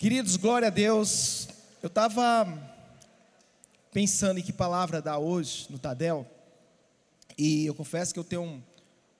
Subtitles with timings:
[0.00, 1.46] Queridos, glória a Deus.
[1.82, 2.48] Eu estava
[3.92, 6.26] pensando em que palavra dar hoje no Tadel,
[7.36, 8.64] e eu confesso que eu tenho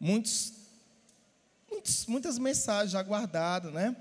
[0.01, 0.54] muitos,
[1.71, 3.95] muitos muitas mensagens já guardadas, né?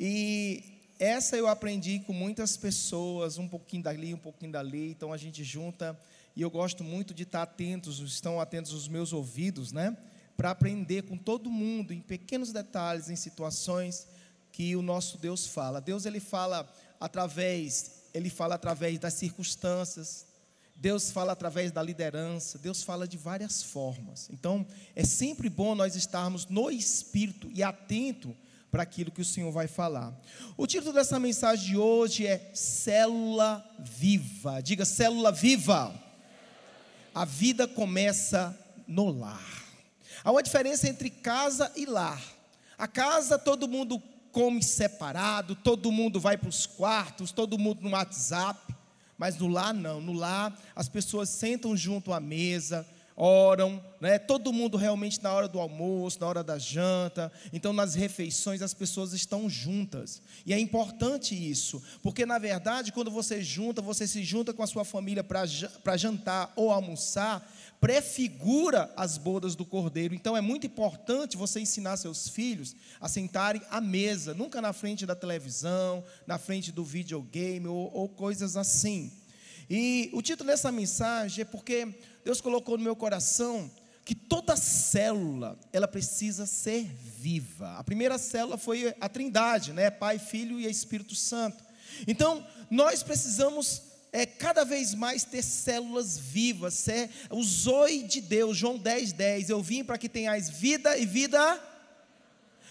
[0.00, 5.18] E essa eu aprendi com muitas pessoas, um pouquinho dali, um pouquinho dali, então a
[5.18, 5.94] gente junta,
[6.34, 9.94] e eu gosto muito de estar atentos, estão atentos os meus ouvidos, né?
[10.38, 14.06] Para aprender com todo mundo, em pequenos detalhes, em situações
[14.58, 15.80] que o nosso Deus fala.
[15.80, 16.68] Deus ele fala
[16.98, 20.26] através, ele fala através das circunstâncias.
[20.74, 24.28] Deus fala através da liderança, Deus fala de várias formas.
[24.32, 28.36] Então, é sempre bom nós estarmos no espírito e atento
[28.68, 30.12] para aquilo que o Senhor vai falar.
[30.56, 34.60] O título dessa mensagem de hoje é Célula Viva.
[34.60, 35.94] Diga célula viva.
[37.14, 39.64] A vida começa no lar.
[40.24, 42.20] Há uma diferença entre casa e lar.
[42.76, 44.02] A casa todo mundo
[44.38, 48.72] come separado, todo mundo vai para os quartos, todo mundo no WhatsApp.
[49.18, 54.16] Mas no lar não, no lar as pessoas sentam junto à mesa, oram, né?
[54.16, 58.72] todo mundo realmente na hora do almoço, na hora da janta, então nas refeições as
[58.72, 60.22] pessoas estão juntas.
[60.46, 64.68] E é importante isso, porque na verdade, quando você junta, você se junta com a
[64.68, 67.44] sua família para jantar ou almoçar,
[67.80, 70.14] prefigura as bodas do cordeiro.
[70.14, 75.06] Então é muito importante você ensinar seus filhos a sentarem à mesa, nunca na frente
[75.06, 79.12] da televisão, na frente do videogame ou, ou coisas assim.
[79.70, 83.70] E o título dessa mensagem é porque Deus colocou no meu coração
[84.04, 86.84] que toda célula ela precisa ser
[87.18, 87.76] viva.
[87.76, 89.90] A primeira célula foi a Trindade, né?
[89.90, 91.62] Pai, Filho e Espírito Santo.
[92.06, 98.56] Então nós precisamos é cada vez mais ter células vivas, é o zoe de Deus,
[98.56, 99.50] João 10, 10.
[99.50, 101.62] Eu vim para que tenhais vida e vida.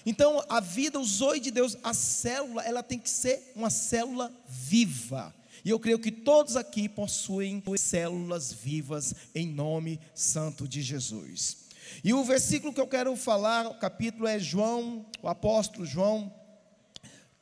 [0.06, 4.32] Então, a vida, o zoe de Deus, a célula, ela tem que ser uma célula
[4.48, 5.34] viva.
[5.66, 11.68] E eu creio que todos aqui possuem células vivas em nome santo de Jesus.
[12.04, 16.34] E o versículo que eu quero falar, o capítulo é João, o apóstolo João,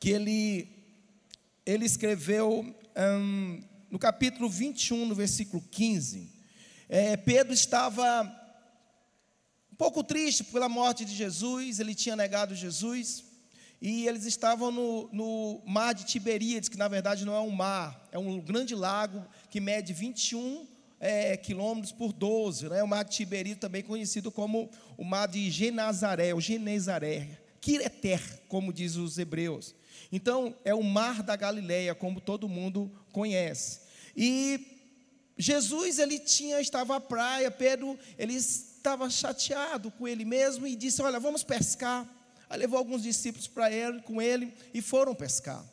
[0.00, 0.68] que ele,
[1.64, 6.30] ele escreveu hum, no capítulo 21, no versículo 15.
[6.88, 8.22] É, Pedro estava
[9.72, 13.24] um pouco triste pela morte de Jesus, ele tinha negado Jesus.
[13.80, 18.08] E eles estavam no, no, mar de Tiberíades, que na verdade não é um mar,
[18.10, 20.66] é um grande lago que mede 21
[20.98, 22.70] é, quilômetros por 12.
[22.70, 22.82] Né?
[22.82, 28.72] O mar de Tiberíades também conhecido como o mar de Genazaré, o Genezaré, Kireter, como
[28.72, 29.74] diz os hebreus.
[30.10, 33.80] Então, é o mar da Galileia, como todo mundo conhece.
[34.16, 34.76] E
[35.38, 41.02] Jesus, ele tinha, estava à praia, Pedro, ele estava chateado com ele mesmo e disse:
[41.02, 42.08] Olha, vamos pescar.
[42.48, 45.64] Aí levou alguns discípulos para ele, com ele, e foram pescar.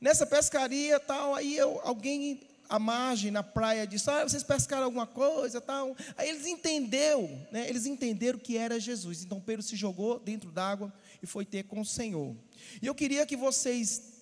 [0.00, 5.06] Nessa pescaria, tal, aí eu, alguém à margem, na praia, disse: Ah, vocês pescaram alguma
[5.06, 5.96] coisa, tal.
[6.16, 9.22] Aí eles entenderam, né, eles entenderam que era Jesus.
[9.22, 10.92] Então Pedro se jogou dentro d'água
[11.24, 12.36] e foi ter com o Senhor.
[12.80, 14.14] E eu queria que vocês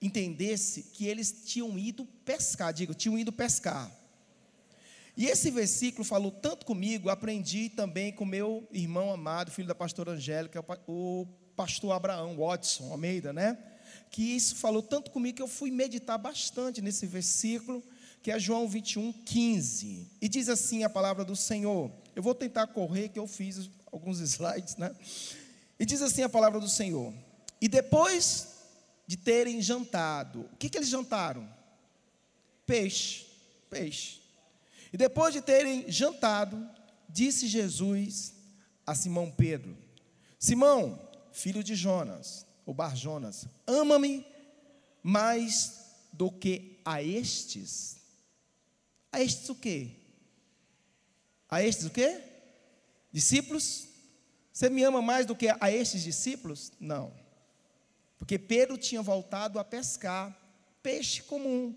[0.00, 3.90] entendessem que eles tinham ido pescar, digo, tinham ido pescar.
[5.16, 10.12] E esse versículo falou tanto comigo, aprendi também com meu irmão amado, filho da pastora
[10.12, 11.26] Angélica, o
[11.56, 13.58] pastor Abraão Watson Almeida, né?
[14.10, 17.82] Que isso falou tanto comigo que eu fui meditar bastante nesse versículo,
[18.22, 20.10] que é João 21, 15.
[20.20, 21.90] E diz assim a palavra do Senhor.
[22.14, 24.94] Eu vou tentar correr, que eu fiz alguns slides, né?
[25.80, 27.14] E diz assim a palavra do Senhor.
[27.58, 28.48] E depois
[29.06, 31.48] de terem jantado, o que, que eles jantaram?
[32.66, 33.26] Peixe,
[33.70, 34.20] peixe.
[34.92, 36.68] E depois de terem jantado,
[37.08, 38.34] disse Jesus
[38.86, 39.74] a Simão Pedro:
[40.38, 41.00] Simão,
[41.32, 44.26] filho de Jonas, ou Bar Jonas, ama-me
[45.02, 45.80] mais
[46.12, 47.96] do que a estes.
[49.10, 49.92] A estes o quê?
[51.48, 52.20] A estes o quê?
[53.10, 53.89] Discípulos?
[54.60, 56.70] Você me ama mais do que a estes discípulos?
[56.78, 57.10] Não.
[58.18, 60.38] Porque Pedro tinha voltado a pescar
[60.82, 61.74] peixe comum.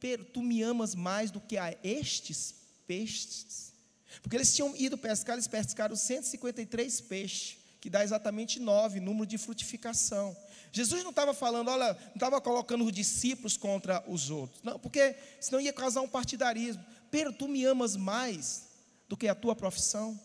[0.00, 2.54] Pedro, tu me amas mais do que a estes
[2.86, 3.74] peixes.
[4.22, 9.36] Porque eles tinham ido pescar, eles pescaram 153 peixes, que dá exatamente nove, número de
[9.36, 10.34] frutificação.
[10.72, 14.62] Jesus não estava falando, olha, não estava colocando os discípulos contra os outros.
[14.62, 16.82] Não, porque senão ia causar um partidarismo.
[17.10, 18.68] Pedro, tu me amas mais
[19.06, 20.18] do que a tua profissão?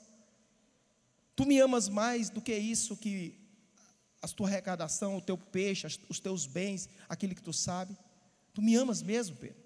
[1.37, 3.39] Tu me amas mais do que isso que
[4.19, 7.95] a tua arrecadação, o teu peixe, os teus bens, aquilo que tu sabe?
[8.55, 9.61] Tu me amas mesmo, Pedro?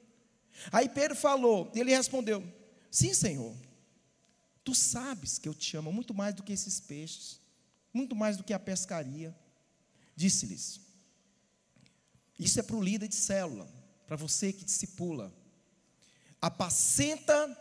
[0.69, 2.43] Aí Pedro falou, ele respondeu:
[2.91, 3.55] Sim, Senhor.
[4.65, 7.39] Tu sabes que eu te amo muito mais do que esses peixes,
[7.93, 9.33] muito mais do que a pescaria.
[10.13, 10.81] Disse-lhes:
[12.37, 13.65] Isso é para o líder de célula,
[14.05, 15.33] para você que discipula.
[16.41, 17.57] Apacenta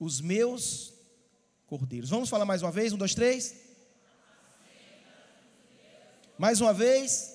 [0.00, 0.95] os meus
[1.66, 2.10] cordeiros.
[2.10, 2.92] Vamos falar mais uma vez?
[2.92, 3.54] Um, dois, três.
[6.38, 7.34] Mais uma vez.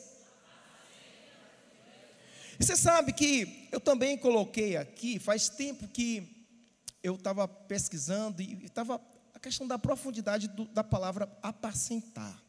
[2.59, 6.45] E você sabe que eu também coloquei aqui, faz tempo que
[7.01, 9.01] eu estava pesquisando e estava
[9.33, 12.41] a questão da profundidade do, da palavra apacentar.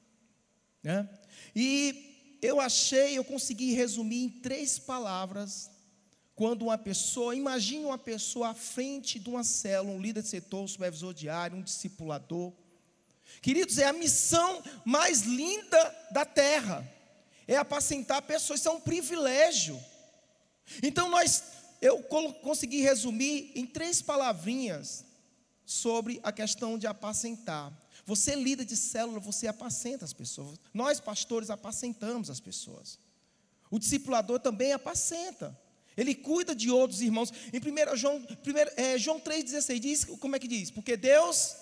[0.83, 1.09] Né?
[1.57, 5.71] E eu achei, eu consegui resumir em três palavras
[6.43, 10.65] quando uma pessoa, imagine uma pessoa à frente de uma célula, um líder de setor,
[10.65, 12.53] um supervisor diário, um discipulador.
[13.41, 16.85] Queridos, é a missão mais linda da terra.
[17.47, 19.81] É apacentar pessoas, isso é um privilégio.
[20.83, 21.45] Então nós,
[21.81, 22.03] eu
[22.43, 25.05] consegui resumir em três palavrinhas
[25.65, 27.73] sobre a questão de apacentar.
[28.05, 30.59] Você líder de célula, você apacenta as pessoas.
[30.75, 32.99] Nós pastores apacentamos as pessoas.
[33.71, 35.57] O discipulador também apacenta.
[35.97, 37.33] Ele cuida de outros irmãos.
[37.53, 38.25] Em 1 João, 1,
[38.77, 40.71] é, João 3,16 diz, como é que diz?
[40.71, 41.57] Porque Deus.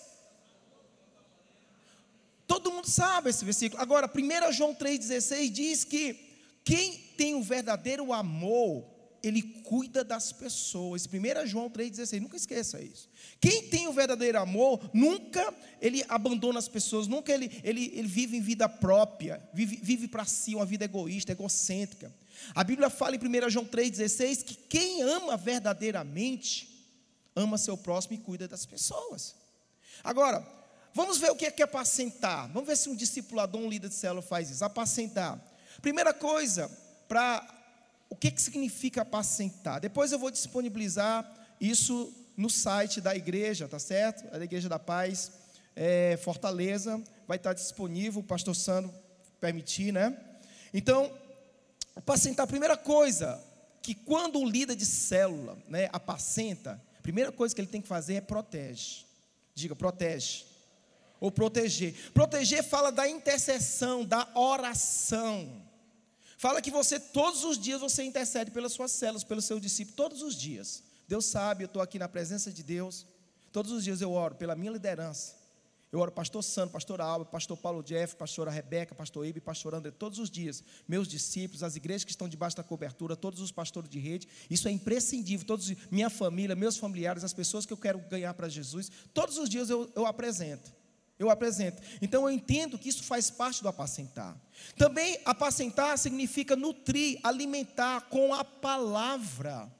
[2.46, 3.80] Todo mundo sabe esse versículo.
[3.80, 6.30] Agora, 1 João 3,16 diz que
[6.64, 8.84] quem tem o verdadeiro amor,
[9.22, 11.06] ele cuida das pessoas.
[11.06, 13.08] 1 João 3,16, nunca esqueça isso.
[13.40, 18.36] Quem tem o verdadeiro amor, nunca ele abandona as pessoas, nunca ele, ele, ele vive
[18.36, 22.12] em vida própria, vive, vive para si, uma vida egoísta, egocêntrica.
[22.54, 26.69] A Bíblia fala em 1 João 3,16 que quem ama verdadeiramente,
[27.34, 29.34] ama seu próximo e cuida das pessoas.
[30.02, 30.46] Agora,
[30.94, 32.48] vamos ver o que é, que é apacentar.
[32.52, 34.64] Vamos ver se um discipulador, um líder de célula faz isso.
[34.64, 35.40] Apacentar.
[35.81, 36.70] Primeira coisa,
[37.08, 37.46] para
[38.08, 39.81] o que, que significa apacentar?
[39.81, 44.31] Depois eu vou disponibilizar isso no site da igreja, tá certo?
[44.31, 45.31] Da Igreja da Paz,
[45.76, 48.92] é, Fortaleza, vai estar disponível, o pastor Sandro
[49.38, 50.16] permitir, né?
[50.72, 51.12] Então,
[52.00, 53.38] Apacentar, a primeira coisa,
[53.82, 57.88] que quando o líder de célula né, apacenta, a primeira coisa que ele tem que
[57.88, 59.05] fazer é protege.
[59.55, 60.47] Diga, protege.
[61.20, 61.94] Ou proteger.
[62.12, 65.62] Proteger fala da intercessão, da oração.
[66.38, 70.23] Fala que você, todos os dias, você intercede pelas suas células, pelo seu discípulo, todos
[70.23, 70.82] os dias.
[71.06, 73.05] Deus sabe, eu estou aqui na presença de Deus.
[73.52, 75.35] Todos os dias eu oro pela minha liderança.
[75.92, 79.90] Eu oro pastor Sandro, pastor Alba, pastor Paulo Jeff, pastora Rebeca, pastor Ibe, pastor André,
[79.90, 80.62] todos os dias.
[80.87, 84.28] Meus discípulos, as igrejas que estão debaixo da cobertura, todos os pastores de rede.
[84.48, 85.44] Isso é imprescindível.
[85.44, 89.48] Todos, minha família, meus familiares, as pessoas que eu quero ganhar para Jesus, todos os
[89.48, 90.72] dias eu, eu apresento.
[91.19, 91.82] Eu apresento.
[92.00, 94.40] Então eu entendo que isso faz parte do apacentar.
[94.76, 99.70] Também apacentar significa nutrir, alimentar com a palavra.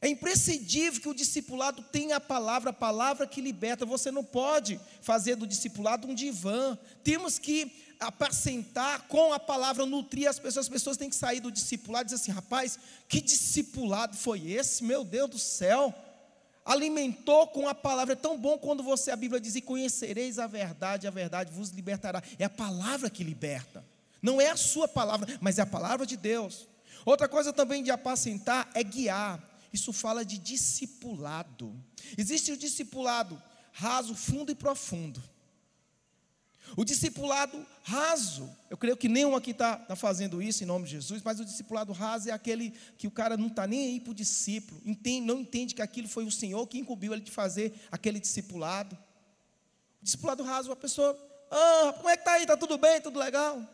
[0.00, 3.84] É imprescindível que o discipulado tenha a palavra, a palavra que liberta.
[3.84, 6.78] Você não pode fazer do discipulado um divã.
[7.02, 10.66] Temos que apacentar com a palavra, nutrir as pessoas.
[10.66, 12.78] As pessoas têm que sair do discipulado e dizer assim: rapaz,
[13.08, 14.84] que discipulado foi esse?
[14.84, 15.92] Meu Deus do céu.
[16.64, 18.12] Alimentou com a palavra.
[18.12, 21.70] É tão bom quando você, a Bíblia diz: e conhecereis a verdade, a verdade vos
[21.70, 22.22] libertará.
[22.38, 23.84] É a palavra que liberta.
[24.22, 26.68] Não é a sua palavra, mas é a palavra de Deus.
[27.04, 29.42] Outra coisa também de apacentar é guiar.
[29.72, 31.74] Isso fala de discipulado.
[32.16, 33.40] Existe o discipulado
[33.72, 35.22] raso, fundo e profundo.
[36.76, 40.92] O discipulado raso, eu creio que nenhum aqui está tá fazendo isso em nome de
[40.92, 44.10] Jesus, mas o discipulado raso é aquele que o cara não está nem aí para
[44.10, 47.74] o discípulo, entende, não entende que aquilo foi o Senhor que incumbiu ele de fazer
[47.90, 48.96] aquele discipulado.
[50.00, 51.18] O discipulado raso, a pessoa,
[51.50, 52.42] ah, como é que está aí?
[52.42, 53.00] Está tudo bem?
[53.00, 53.66] Tudo legal?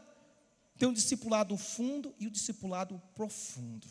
[0.79, 3.87] Tem o discipulado fundo e o discipulado profundo.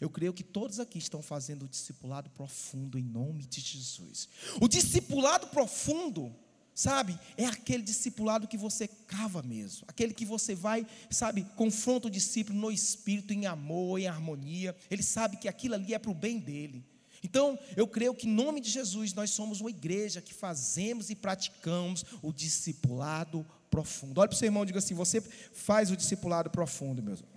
[0.00, 4.28] Eu creio que todos aqui estão fazendo o discipulado profundo em nome de Jesus.
[4.60, 6.34] O discipulado profundo,
[6.74, 12.10] sabe, é aquele discipulado que você cava mesmo, aquele que você vai, sabe, confronta o
[12.10, 14.74] discípulo no espírito, em amor, em harmonia.
[14.90, 16.82] Ele sabe que aquilo ali é para o bem dele.
[17.22, 21.14] Então, eu creio que em nome de Jesus nós somos uma igreja que fazemos e
[21.14, 24.18] praticamos o discipulado profundo.
[24.18, 27.29] Olha para o seu irmão e diga assim: você faz o discipulado profundo, meus irmãos.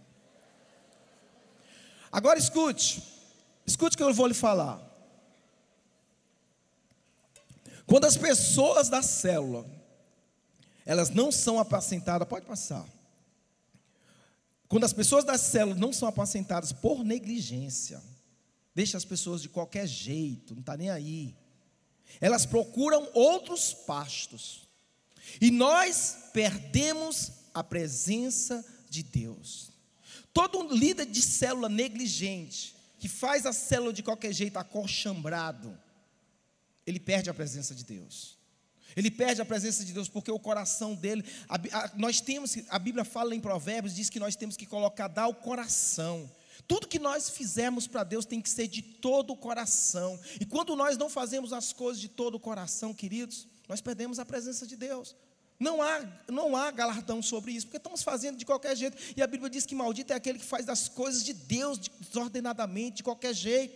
[2.14, 3.02] Agora escute,
[3.66, 4.80] escute o que eu vou lhe falar.
[7.88, 9.66] Quando as pessoas da célula,
[10.86, 12.88] elas não são apacentadas, pode passar.
[14.68, 18.00] Quando as pessoas da célula não são apacentadas por negligência,
[18.76, 21.36] deixa as pessoas de qualquer jeito, não está nem aí.
[22.22, 24.68] Elas procuram outros pastos.
[25.42, 29.73] E nós perdemos a presença de Deus.
[30.34, 35.78] Todo líder de célula negligente, que faz a célula de qualquer jeito acochambrado,
[36.86, 38.38] ele perde a presença de Deus.
[38.96, 42.78] Ele perde a presença de Deus porque o coração dele, a, a, nós temos, a
[42.78, 46.30] Bíblia fala em Provérbios, diz que nós temos que colocar, dar o coração.
[46.68, 50.20] Tudo que nós fizermos para Deus tem que ser de todo o coração.
[50.40, 54.26] E quando nós não fazemos as coisas de todo o coração, queridos, nós perdemos a
[54.26, 55.16] presença de Deus.
[55.64, 58.98] Não há, não há galardão sobre isso, porque estamos fazendo de qualquer jeito.
[59.16, 62.98] E a Bíblia diz que maldito é aquele que faz das coisas de Deus desordenadamente,
[62.98, 63.74] de qualquer jeito.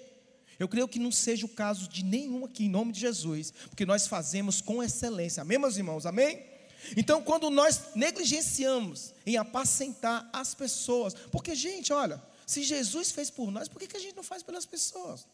[0.59, 3.85] Eu creio que não seja o caso de nenhum aqui, em nome de Jesus, porque
[3.85, 5.41] nós fazemos com excelência.
[5.41, 6.05] Amém, meus irmãos?
[6.05, 6.43] Amém?
[6.97, 13.49] Então, quando nós negligenciamos em apacentar as pessoas, porque, gente, olha, se Jesus fez por
[13.49, 15.25] nós, por que, que a gente não faz pelas pessoas?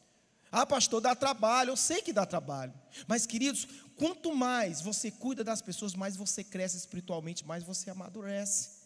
[0.56, 2.72] Ah, pastor, dá trabalho, eu sei que dá trabalho.
[3.08, 8.84] Mas, queridos, quanto mais você cuida das pessoas, mais você cresce espiritualmente, mais você amadurece.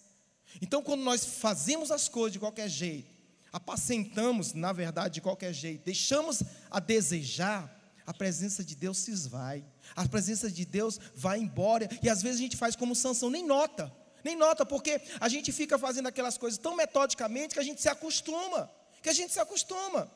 [0.61, 3.15] Então, quando nós fazemos as coisas de qualquer jeito,
[3.51, 9.65] apacentamos, na verdade, de qualquer jeito, deixamos a desejar, a presença de Deus se esvai.
[9.93, 11.89] A presença de Deus vai embora.
[12.01, 13.93] E às vezes a gente faz como Sansão, nem nota.
[14.23, 17.89] Nem nota, porque a gente fica fazendo aquelas coisas tão metodicamente que a gente se
[17.89, 18.71] acostuma.
[19.01, 20.09] Que a gente se acostuma.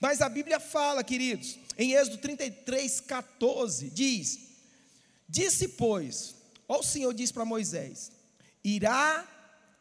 [0.00, 4.38] Mas a Bíblia fala, queridos, em Êxodo 33, 14, diz:
[5.28, 6.34] Disse, pois,
[6.68, 8.12] ó o Senhor diz para Moisés:
[8.62, 9.28] Irá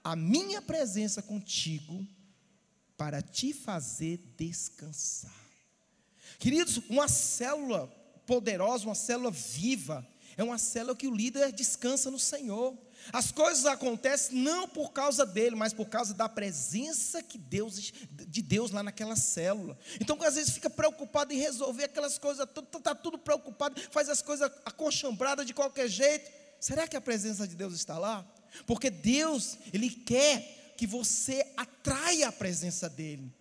[0.03, 2.05] a minha presença contigo
[2.97, 5.33] para te fazer descansar.
[6.39, 7.87] Queridos, uma célula
[8.25, 12.77] poderosa, uma célula viva, é uma célula que o líder descansa no Senhor.
[13.11, 18.41] As coisas acontecem não por causa dele, mas por causa da presença que Deus, de
[18.41, 19.77] Deus lá naquela célula.
[19.99, 24.51] Então, às vezes, fica preocupado em resolver aquelas coisas, está tudo preocupado, faz as coisas
[24.65, 26.31] acochambradas de qualquer jeito.
[26.59, 28.25] Será que a presença de Deus está lá?
[28.65, 33.31] Porque Deus, Ele quer que você atraia a presença dEle.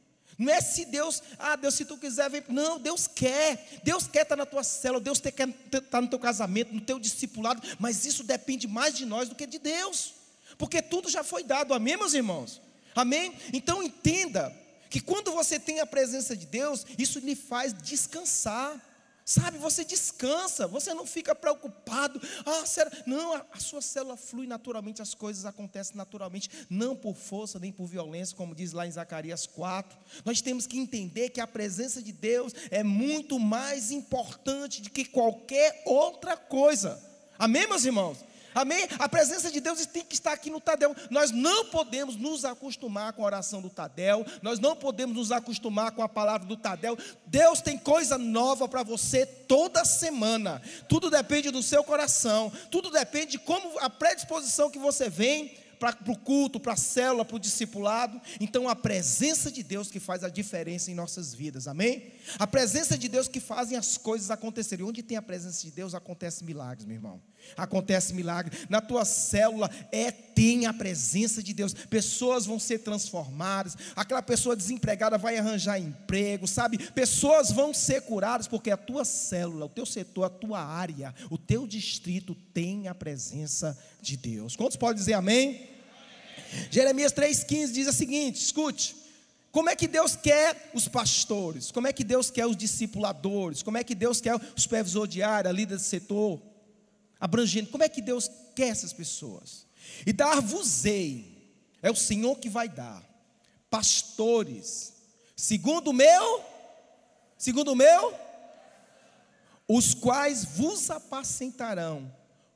[0.41, 2.43] Não é se Deus, ah, Deus, se tu quiser, vem.
[2.49, 3.63] Não, Deus quer.
[3.85, 7.61] Deus quer estar na tua célula, Deus quer estar no teu casamento, no teu discipulado,
[7.79, 10.15] mas isso depende mais de nós do que de Deus.
[10.57, 12.59] Porque tudo já foi dado, amém, meus irmãos?
[12.95, 13.35] Amém?
[13.53, 14.51] Então entenda
[14.89, 18.81] que quando você tem a presença de Deus, isso lhe faz descansar.
[19.31, 22.21] Sabe, você descansa, você não fica preocupado.
[22.45, 22.91] Ah, será?
[23.07, 27.71] Não, a, a, sua célula flui naturalmente, as coisas acontecem naturalmente, não por força nem
[27.71, 29.97] por violência, como diz lá em Zacarias 4.
[30.25, 35.05] Nós temos que entender que a presença de Deus é muito mais importante do que
[35.05, 37.01] qualquer outra coisa.
[37.39, 38.19] Amém, meus irmãos?
[38.55, 38.89] Amém?
[38.99, 40.95] A presença de Deus tem que estar aqui no Tadel.
[41.11, 44.25] Nós não podemos nos acostumar com a oração do Tadel.
[44.43, 46.99] Nós não podemos nos acostumar com a palavra do Tadel.
[47.27, 50.61] Deus tem coisa nova para você toda semana.
[50.89, 52.53] Tudo depende do seu coração.
[52.71, 57.25] Tudo depende de como a predisposição que você vem para o culto, para a célula,
[57.25, 58.21] para o discipulado.
[58.39, 62.13] Então, a presença de Deus que faz a diferença em nossas vidas, amém?
[62.39, 64.85] A presença de Deus que fazem as coisas acontecerem.
[64.85, 67.23] Onde tem a presença de Deus, acontece milagres, meu irmão.
[67.57, 68.57] Acontece milagre.
[68.69, 71.75] Na tua célula é tem a presença de Deus.
[71.75, 73.77] Pessoas vão ser transformadas.
[73.95, 76.79] Aquela pessoa desempregada vai arranjar emprego, sabe?
[76.93, 81.37] Pessoas vão ser curadas porque a tua célula, o teu setor, a tua área, o
[81.37, 84.57] teu distrito tem a presença de Deus.
[84.57, 85.69] Quantos podem dizer amém?
[86.71, 88.97] Jeremias 3,15 diz o seguinte: escute.
[89.53, 91.73] Como é que Deus quer os pastores?
[91.73, 93.63] Como é que Deus quer os discipuladores?
[93.65, 96.41] Como é que Deus quer o supervisor de área, líder de setor,
[97.21, 97.71] abrangente?
[97.71, 99.67] Como é que Deus quer essas pessoas?
[100.07, 103.05] E dar-vos-ei, é o Senhor que vai dar,
[103.69, 104.95] pastores,
[105.37, 106.45] segundo o meu,
[107.37, 108.15] segundo o meu,
[109.69, 112.13] os quais vos apacentarão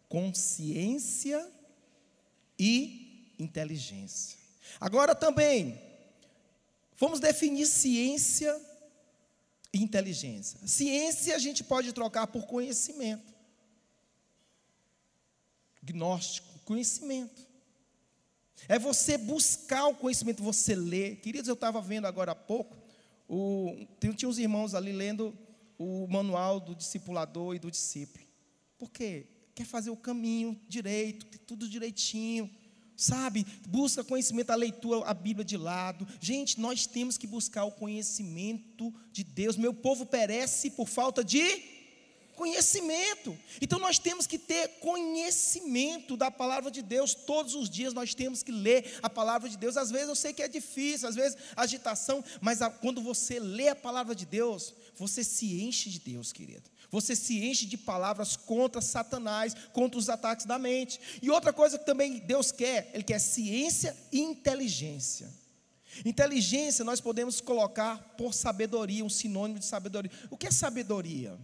[0.09, 1.47] com ciência
[2.59, 4.39] e inteligência.
[4.81, 5.81] Agora também,
[6.97, 8.61] vamos definir ciência
[9.73, 10.59] e inteligência.
[10.67, 13.34] Ciência a gente pode trocar por conhecimento.
[15.85, 17.43] Gnóstico, conhecimento.
[18.69, 21.17] É você buscar o conhecimento, você ler.
[21.17, 22.77] Queridos, eu estava vendo agora há pouco,
[23.29, 25.37] o, tinha uns irmãos ali lendo
[25.79, 28.25] o manual do discipulador e do discípulo.
[28.79, 29.27] Por quê?
[29.55, 32.51] Quer fazer o caminho direito, tudo direitinho
[32.97, 33.47] sabe?
[33.67, 36.07] Busca conhecimento, a leitura, a Bíblia de lado.
[36.21, 39.57] Gente, nós temos que buscar o conhecimento de Deus.
[39.57, 41.74] Meu povo perece por falta de
[42.35, 43.37] conhecimento.
[43.61, 47.15] Então nós temos que ter conhecimento da palavra de Deus.
[47.15, 49.77] Todos os dias nós temos que ler a palavra de Deus.
[49.77, 53.77] Às vezes eu sei que é difícil, às vezes agitação, mas quando você lê a
[53.77, 56.71] palavra de Deus, você se enche de Deus, querido.
[56.91, 61.01] Você se enche de palavras contra Satanás, contra os ataques da mente.
[61.21, 65.29] E outra coisa que também Deus quer, Ele quer ciência e inteligência.
[66.05, 70.11] Inteligência nós podemos colocar por sabedoria, um sinônimo de sabedoria.
[70.31, 71.39] O que é sabedoria?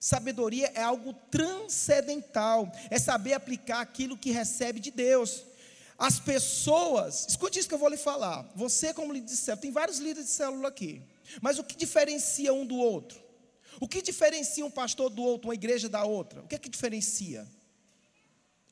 [0.00, 5.42] Sabedoria é algo transcendental, é saber aplicar aquilo que recebe de Deus.
[5.98, 8.48] As pessoas, escute isso que eu vou lhe falar.
[8.54, 11.02] Você, como líder de célula, tem vários líderes de célula aqui.
[11.42, 13.20] Mas o que diferencia um do outro?
[13.80, 16.40] O que diferencia um pastor do outro, uma igreja da outra?
[16.42, 17.46] O que é que diferencia?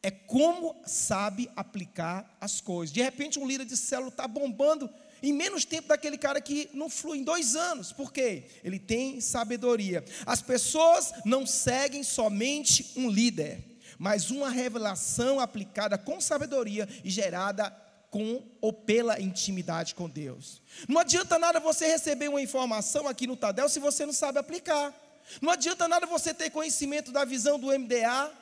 [0.03, 2.93] É como sabe aplicar as coisas.
[2.95, 4.89] De repente, um líder de célula está bombando
[5.23, 7.93] em menos tempo daquele cara que não flui em dois anos.
[7.93, 8.45] Por quê?
[8.63, 10.05] Ele tem sabedoria.
[10.25, 17.71] As pessoas não seguem somente um líder mas uma revelação aplicada com sabedoria e gerada
[18.11, 20.63] com ou pela intimidade com Deus.
[20.89, 24.95] Não adianta nada você receber uma informação aqui no Tadel se você não sabe aplicar.
[25.41, 28.33] Não adianta nada você ter conhecimento da visão do MDA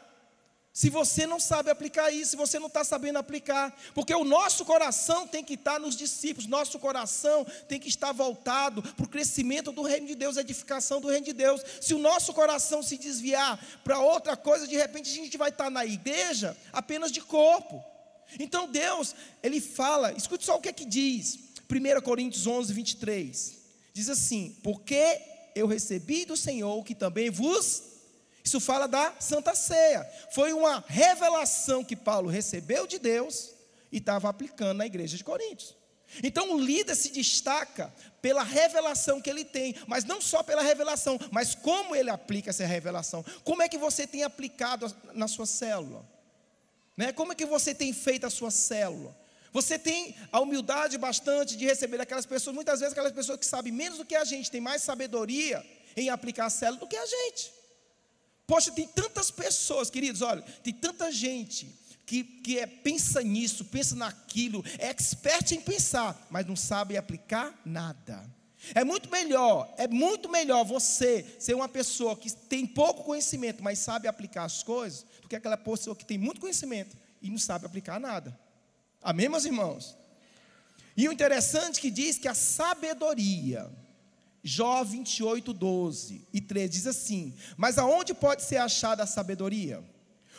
[0.77, 4.65] se você não sabe aplicar isso, se você não está sabendo aplicar, porque o nosso
[4.65, 9.71] coração tem que estar nos discípulos, nosso coração tem que estar voltado para o crescimento
[9.71, 11.63] do reino de Deus, a edificação do reino de Deus.
[11.81, 15.71] Se o nosso coração se desviar para outra coisa, de repente a gente vai estar
[15.71, 17.81] na igreja apenas de corpo.
[18.41, 19.15] Então Deus,
[19.45, 21.39] Ele fala, escute só o que é que diz,
[21.71, 23.59] 1 Coríntios 11, 23,
[23.93, 25.23] diz assim: Porque
[25.55, 27.94] eu recebi do Senhor que também vos
[28.45, 30.07] isso fala da Santa Ceia.
[30.31, 33.51] Foi uma revelação que Paulo recebeu de Deus
[33.91, 35.75] e estava aplicando na igreja de Coríntios.
[36.23, 41.19] Então o líder se destaca pela revelação que ele tem, mas não só pela revelação,
[41.33, 43.25] mas como ele aplica essa revelação.
[43.43, 46.07] Como é que você tem aplicado na sua célula?
[46.97, 47.13] Né?
[47.13, 49.17] Como é que você tem feito a sua célula?
[49.53, 53.73] Você tem a humildade bastante de receber aquelas pessoas, muitas vezes aquelas pessoas que sabem
[53.73, 55.65] menos do que a gente, têm mais sabedoria
[55.97, 57.54] em aplicar a célula do que a gente.
[58.47, 61.75] Poxa, tem tantas pessoas, queridos, olha, tem tanta gente
[62.05, 67.59] que, que é, pensa nisso, pensa naquilo, é expert em pensar, mas não sabe aplicar
[67.65, 68.25] nada.
[68.75, 73.79] É muito melhor, é muito melhor você ser uma pessoa que tem pouco conhecimento, mas
[73.79, 77.67] sabe aplicar as coisas, do que aquela pessoa que tem muito conhecimento e não sabe
[77.67, 78.39] aplicar nada.
[79.03, 79.97] Amém, meus irmãos?
[80.97, 83.71] E o interessante é que diz que a sabedoria,
[84.47, 89.83] Jó 28, 12 e 13 diz assim: Mas aonde pode ser achada a sabedoria?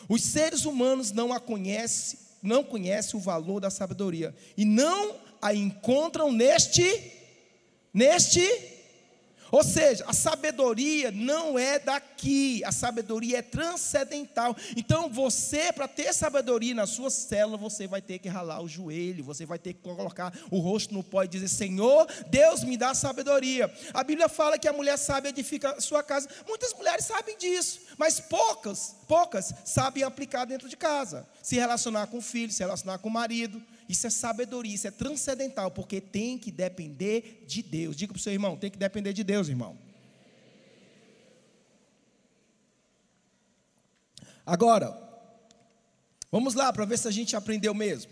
[0.08, 5.56] Os seres humanos não a conhecem, não conhecem o valor da sabedoria e não a
[5.56, 6.84] encontram neste,
[7.91, 8.41] neste
[9.56, 14.54] ou seja, a sabedoria não é daqui, a sabedoria é transcendental.
[14.76, 19.24] Então, você, para ter sabedoria na sua célula, você vai ter que ralar o joelho,
[19.24, 22.94] você vai ter que colocar o rosto no pó e dizer: Senhor, Deus me dá
[22.94, 23.74] sabedoria.
[23.94, 26.28] A Bíblia fala que a mulher sábia edifica a sua casa.
[26.46, 31.26] Muitas mulheres sabem disso, mas poucas, poucas sabem aplicar dentro de casa.
[31.41, 33.63] Se relacionar com o filho, se relacionar com o marido.
[33.88, 37.95] Isso é sabedoria, isso é transcendental, porque tem que depender de Deus.
[37.95, 39.78] Diga para o seu irmão, tem que depender de Deus, irmão.
[44.45, 44.95] Agora,
[46.32, 48.12] vamos lá para ver se a gente aprendeu mesmo.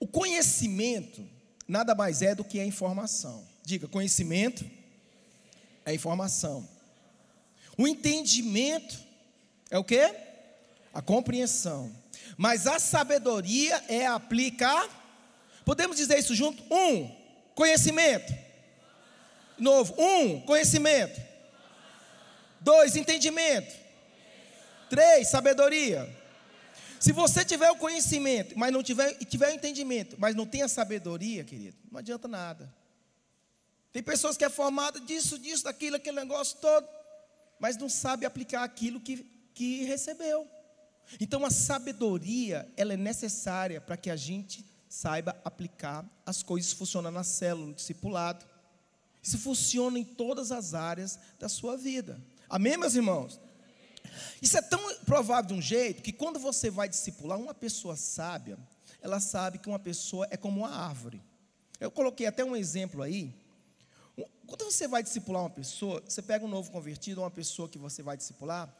[0.00, 1.24] O conhecimento
[1.66, 3.46] nada mais é do que a informação.
[3.64, 4.64] Diga, conhecimento
[5.84, 6.66] é informação.
[7.76, 8.98] O entendimento
[9.70, 10.14] é o que?
[10.94, 11.94] A compreensão.
[12.36, 14.98] Mas a sabedoria é aplicar
[15.68, 16.62] Podemos dizer isso junto?
[16.72, 17.14] Um,
[17.54, 18.32] conhecimento.
[19.58, 19.94] Novo.
[19.98, 21.20] Um, conhecimento.
[22.58, 23.76] Dois, entendimento.
[24.88, 26.08] Três, sabedoria.
[26.98, 30.68] Se você tiver o conhecimento, mas não tiver, tiver o entendimento, mas não tem a
[30.68, 32.74] sabedoria, querido, não adianta nada.
[33.92, 36.88] Tem pessoas que é formada disso, disso, daquilo, aquele negócio todo,
[37.60, 39.18] mas não sabe aplicar aquilo que,
[39.52, 40.48] que recebeu.
[41.20, 46.68] Então a sabedoria, ela é necessária para que a gente saiba aplicar as coisas.
[46.68, 48.44] Isso funciona na célula, no discipulado.
[49.22, 52.20] Isso funciona em todas as áreas da sua vida.
[52.48, 53.38] Amém, meus irmãos?
[54.40, 58.58] Isso é tão provável de um jeito que quando você vai discipular uma pessoa sábia,
[59.00, 61.22] ela sabe que uma pessoa é como uma árvore.
[61.78, 63.32] Eu coloquei até um exemplo aí.
[64.46, 68.02] Quando você vai discipular uma pessoa, você pega um novo convertido, uma pessoa que você
[68.02, 68.74] vai discipular,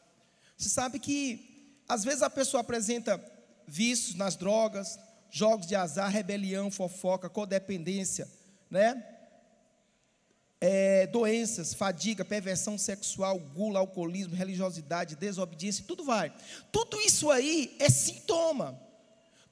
[0.57, 3.23] você sabe que às vezes a pessoa apresenta
[3.67, 4.99] vícios nas drogas,
[5.31, 8.29] jogos de azar, rebelião, fofoca, codependência,
[8.71, 9.05] né?
[10.61, 16.33] É, doenças, fadiga, perversão sexual, gula, alcoolismo, religiosidade, desobediência, tudo vai.
[16.73, 18.81] Tudo isso aí é sintoma.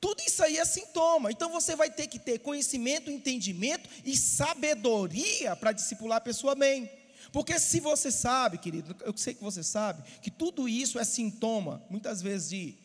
[0.01, 1.31] Tudo isso aí é sintoma.
[1.31, 6.91] Então você vai ter que ter conhecimento, entendimento e sabedoria para discipular a pessoa bem.
[7.33, 11.83] Porque se você sabe, querido, eu sei que você sabe, que tudo isso é sintoma,
[11.91, 12.79] muitas vezes de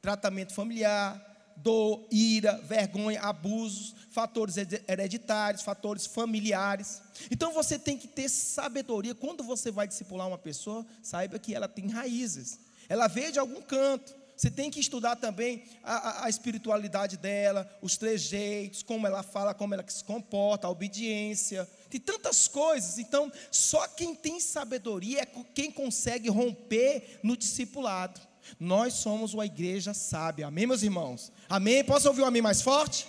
[0.00, 7.02] tratamento familiar, dor, ira, vergonha, abusos, fatores hereditários, fatores familiares.
[7.30, 9.14] Então você tem que ter sabedoria.
[9.14, 12.58] Quando você vai discipular uma pessoa, saiba que ela tem raízes.
[12.88, 14.14] Ela veio de algum canto.
[14.36, 19.54] Você tem que estudar também a, a, a, espiritualidade dela, os trejeitos, como ela fala,
[19.54, 21.66] como ela se comporta, a obediência.
[21.88, 22.98] Tem tantas coisas.
[22.98, 28.20] Então, só quem tem sabedoria é quem consegue romper no discipulado.
[28.58, 30.46] Nós somos uma igreja sábia.
[30.46, 31.32] Amém, meus irmãos?
[31.48, 31.84] Amém?
[31.84, 33.06] Posso ouvir um amém mais forte?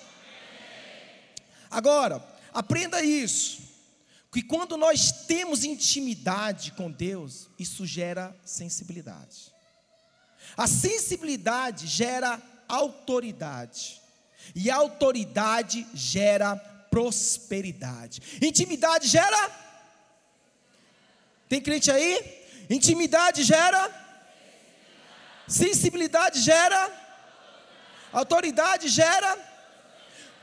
[1.69, 3.62] Agora, aprenda isso.
[4.32, 9.52] Que quando nós temos intimidade com Deus, isso gera sensibilidade.
[10.56, 14.02] A sensibilidade gera autoridade.
[14.54, 16.56] E a autoridade gera
[16.91, 18.21] prosperidade.
[18.41, 19.52] Intimidade gera?
[21.50, 22.45] Tem crente aí?
[22.69, 24.07] Intimidade gera?
[25.48, 26.92] Sensibilidade gera?
[28.12, 29.38] Autoridade gera?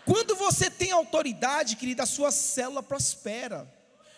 [0.05, 3.67] Quando você tem autoridade, querida, a sua célula prospera.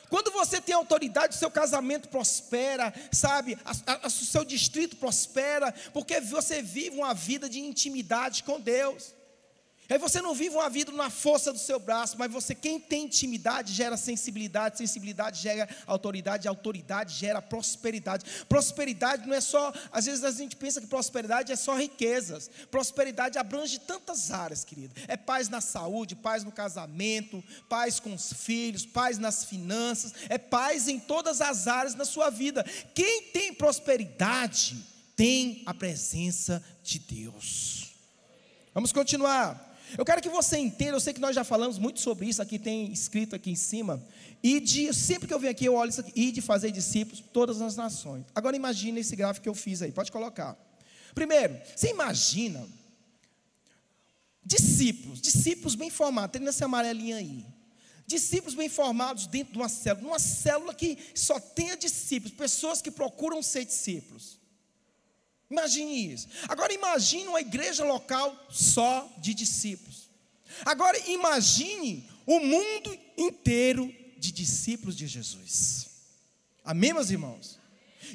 [0.09, 3.59] Quando você tem autoridade, o seu casamento prospera, sabe?
[4.05, 9.16] o seu distrito prospera, porque você vive uma vida de intimidade com Deus.
[9.89, 13.05] Aí você não vive uma vida na força do seu braço, mas você, quem tem
[13.05, 18.45] intimidade, gera sensibilidade, sensibilidade gera autoridade, autoridade gera prosperidade.
[18.49, 22.51] Prosperidade não é só, às vezes a gente pensa que prosperidade é só riquezas.
[22.71, 24.95] Prosperidade abrange tantas áreas, querido.
[25.07, 30.39] É paz na saúde, paz no casamento, paz com os filhos, paz nas finanças, é
[30.39, 32.65] paz em todas as áreas da sua vida.
[32.93, 34.77] Quem tem prosperidade
[35.15, 37.95] tem a presença de Deus.
[38.75, 39.66] Vamos continuar.
[39.97, 42.59] Eu quero que você entenda, eu sei que nós já falamos muito sobre isso, aqui
[42.59, 44.03] tem escrito aqui em cima,
[44.43, 47.23] e de, sempre que eu venho aqui, eu olho isso aqui, e de fazer discípulos
[47.33, 48.25] todas as nações.
[48.35, 50.57] Agora imagine esse gráfico que eu fiz aí, pode colocar.
[51.15, 52.67] Primeiro, você imagina
[54.45, 57.45] discípulos, discípulos bem formados, tem nessa amarelinha aí.
[58.07, 62.91] Discípulos bem formados dentro de uma célula, uma célula que só tenha discípulos, pessoas que
[62.91, 64.39] procuram ser discípulos.
[65.51, 66.29] Imagine isso.
[66.49, 70.11] Agora imagine uma igreja local só de discípulos.
[70.65, 75.87] Agora imagine o mundo inteiro de discípulos de Jesus.
[76.65, 77.59] Amém, meus irmãos?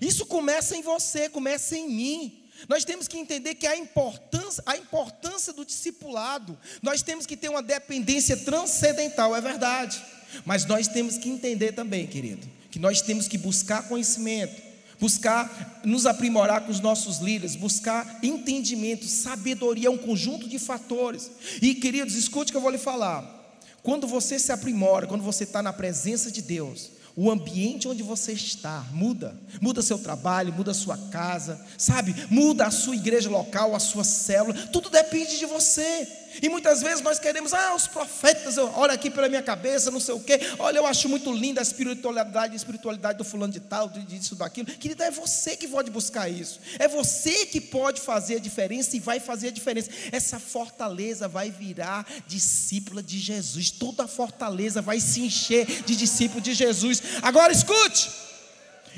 [0.01, 2.49] Isso começa em você, começa em mim.
[2.67, 7.49] Nós temos que entender que a importância, a importância do discipulado, nós temos que ter
[7.49, 10.03] uma dependência transcendental, é verdade.
[10.45, 14.61] Mas nós temos que entender também, querido, que nós temos que buscar conhecimento,
[15.01, 21.31] buscar nos aprimorar com os nossos líderes, buscar entendimento, sabedoria, um conjunto de fatores.
[21.59, 23.39] E queridos, escute que eu vou lhe falar.
[23.81, 28.31] Quando você se aprimora, quando você está na presença de Deus, o ambiente onde você
[28.31, 32.15] está muda, muda seu trabalho, muda sua casa, sabe?
[32.29, 36.07] Muda a sua igreja local, a sua célula, tudo depende de você.
[36.41, 40.13] E muitas vezes nós queremos, ah, os profetas, olha aqui pela minha cabeça, não sei
[40.13, 43.89] o quê, olha, eu acho muito linda a espiritualidade, a espiritualidade do fulano de tal,
[43.89, 44.67] disso, daquilo.
[44.67, 48.99] Querida, é você que pode buscar isso, é você que pode fazer a diferença e
[48.99, 49.89] vai fazer a diferença.
[50.11, 56.53] Essa fortaleza vai virar discípula de Jesus, toda fortaleza vai se encher de discípulo de
[56.53, 57.01] Jesus.
[57.21, 58.09] Agora escute,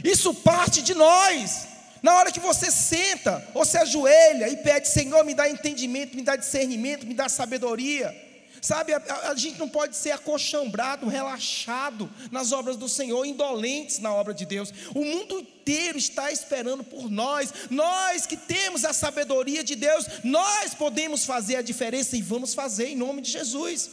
[0.04, 1.73] isso parte de nós.
[2.04, 6.22] Na hora que você senta ou se ajoelha e pede, Senhor, me dá entendimento, me
[6.22, 8.14] dá discernimento, me dá sabedoria.
[8.62, 14.14] Sabe, a, a, gente não pode ser acochambrado, relaxado nas obras do Senhor, indolentes na
[14.14, 14.74] obra de Deus.
[14.94, 17.54] O mundo inteiro está esperando por nós.
[17.70, 22.88] Nós que temos a sabedoria de Deus, nós podemos fazer a diferença e vamos fazer
[22.88, 23.90] em nome de Jesus.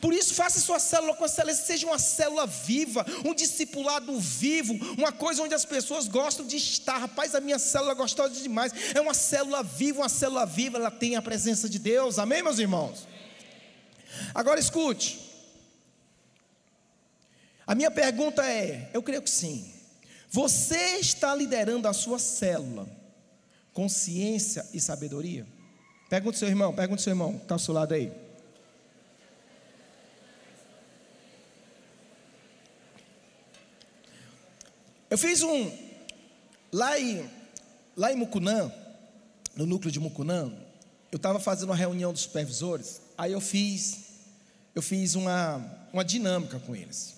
[0.00, 5.12] Por isso, faça sua célula com excelência, seja uma célula viva, um discipulado vivo, uma
[5.12, 6.96] coisa onde as pessoas gostam de estar.
[6.96, 8.72] Rapaz, a minha célula é gostosa demais.
[8.94, 12.18] É uma célula viva, uma célula viva, ela tem a presença de Deus.
[12.18, 13.06] Amém, meus irmãos?
[14.34, 15.20] Agora escute.
[17.66, 19.70] A minha pergunta é: eu creio que sim.
[20.30, 22.88] Você está liderando a sua célula
[23.74, 25.46] com ciência e sabedoria?
[26.08, 28.29] Pergunta seu irmão, pergunta seu irmão, está ao seu lado aí.
[35.10, 35.70] Eu fiz um.
[36.72, 37.28] Lá em,
[37.96, 38.72] lá em Mucunã,
[39.56, 40.52] no núcleo de Mucunã,
[41.10, 43.00] eu estava fazendo uma reunião dos supervisores.
[43.18, 43.98] Aí eu fiz,
[44.72, 47.16] eu fiz uma, uma dinâmica com eles.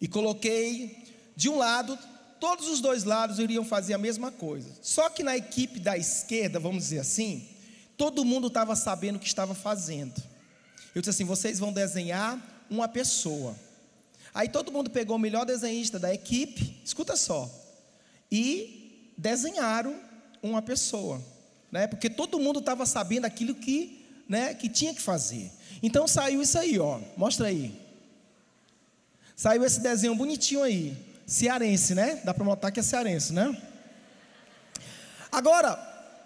[0.00, 1.04] E coloquei,
[1.36, 1.98] de um lado,
[2.40, 4.70] todos os dois lados iriam fazer a mesma coisa.
[4.80, 7.46] Só que na equipe da esquerda, vamos dizer assim,
[7.98, 10.22] todo mundo estava sabendo o que estava fazendo.
[10.94, 13.54] Eu disse assim: vocês vão desenhar uma pessoa.
[14.38, 17.50] Aí todo mundo pegou o melhor desenhista da equipe, escuta só,
[18.30, 19.98] e desenharam
[20.40, 21.20] uma pessoa,
[21.72, 21.88] né?
[21.88, 25.50] Porque todo mundo estava sabendo aquilo que né, que tinha que fazer.
[25.82, 27.00] Então saiu isso aí, ó.
[27.16, 27.74] Mostra aí.
[29.34, 30.96] Saiu esse desenho bonitinho aí.
[31.26, 32.20] Cearense, né?
[32.24, 33.60] Dá para notar que é cearense, né?
[35.32, 35.74] Agora,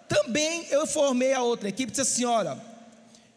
[0.07, 2.61] também eu formei a outra equipe, disse assim: olha,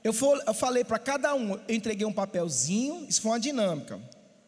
[0.03, 0.13] eu,
[0.45, 4.01] eu falei para cada um, eu entreguei um papelzinho, isso foi uma dinâmica,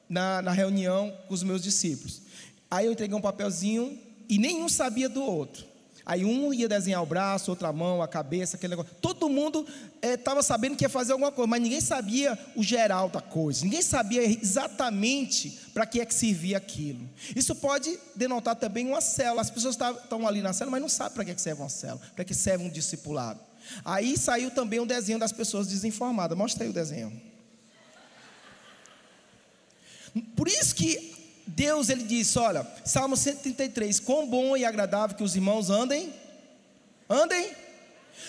[0.09, 2.21] na, na reunião com os meus discípulos.
[2.69, 3.97] Aí eu entreguei um papelzinho
[4.29, 5.65] e nenhum sabia do outro.
[6.07, 8.93] Aí um ia desenhar o braço, outra mão, a cabeça, aquele negócio.
[9.01, 9.67] Todo mundo
[10.01, 13.65] estava eh, sabendo que ia fazer alguma coisa, mas ninguém sabia o geral da coisa.
[13.65, 17.01] Ninguém sabia exatamente para que é que servia aquilo.
[17.35, 19.41] Isso pode denotar também uma célula.
[19.41, 21.67] As pessoas estão ali na célula, mas não sabem para que, é que serve uma
[21.67, 23.41] célula, para que serve um discipulado.
[23.83, 26.37] Aí saiu também um desenho das pessoas desinformadas.
[26.37, 27.21] Mostra aí o desenho.
[30.35, 35.35] Por isso que Deus ele disse, olha, Salmo 133, quão bom e agradável que os
[35.35, 36.13] irmãos andem,
[37.09, 37.51] andem.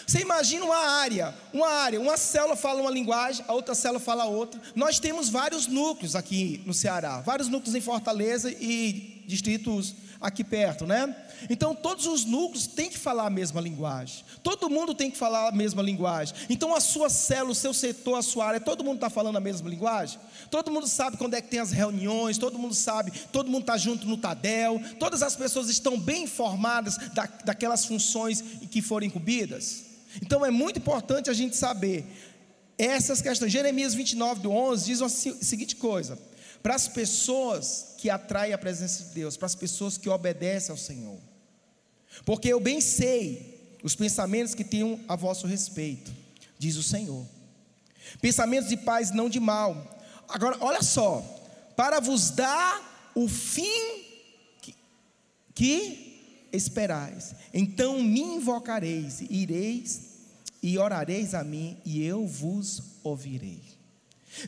[0.06, 4.24] Você imagina uma área, uma área, uma célula fala uma linguagem, a outra célula fala
[4.24, 4.60] outra.
[4.74, 10.86] Nós temos vários núcleos aqui no Ceará, vários núcleos em Fortaleza e distritos aqui perto,
[10.86, 11.14] né?
[11.48, 14.24] Então todos os núcleos têm que falar a mesma linguagem.
[14.42, 16.34] Todo mundo tem que falar a mesma linguagem.
[16.50, 19.40] Então a sua célula, o seu setor, a sua área, todo mundo está falando a
[19.40, 20.18] mesma linguagem.
[20.50, 22.38] Todo mundo sabe quando é que tem as reuniões.
[22.38, 23.12] Todo mundo sabe.
[23.32, 24.80] Todo mundo está junto no Tadel.
[24.98, 29.84] Todas as pessoas estão bem informadas da, daquelas funções que foram incumbidas.
[30.20, 32.04] Então é muito importante a gente saber
[32.76, 33.52] essas questões.
[33.52, 36.18] Jeremias 29 do 11 diz a seguinte coisa:
[36.62, 40.76] para as pessoas que atraem a presença de Deus, para as pessoas que obedecem ao
[40.76, 41.18] Senhor.
[42.24, 46.12] Porque eu bem sei os pensamentos que tenho a vosso respeito,
[46.58, 47.26] diz o Senhor.
[48.20, 49.98] Pensamentos de paz, não de mal.
[50.28, 51.20] Agora, olha só,
[51.76, 54.04] para vos dar o fim
[54.60, 54.74] que,
[55.54, 57.34] que esperais.
[57.52, 60.08] Então me invocareis, ireis
[60.62, 63.62] e orareis a mim, e eu vos ouvirei.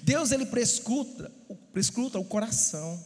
[0.02, 1.30] Deus ele prescruta,
[1.72, 3.04] prescruta o coração.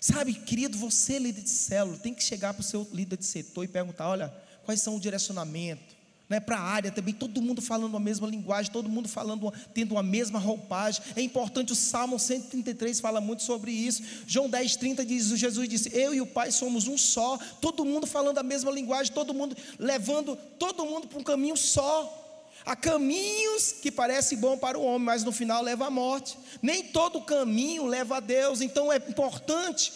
[0.00, 3.64] Sabe, querido, você líder de célula, tem que chegar para o seu líder de setor
[3.64, 5.94] e perguntar, olha, quais são o direcionamento,
[6.28, 9.92] né, para a área também, todo mundo falando a mesma linguagem, todo mundo falando, tendo
[9.92, 11.02] uma mesma roupagem.
[11.14, 14.02] É importante, o Salmo 133 fala muito sobre isso.
[14.26, 18.06] João 10, 30 diz: Jesus disse: Eu e o Pai somos um só, todo mundo
[18.06, 22.23] falando a mesma linguagem, todo mundo levando todo mundo para um caminho só.
[22.66, 26.38] Há caminhos que parecem bom para o homem, mas no final leva à morte.
[26.62, 28.60] Nem todo caminho leva a Deus.
[28.60, 29.92] Então é importante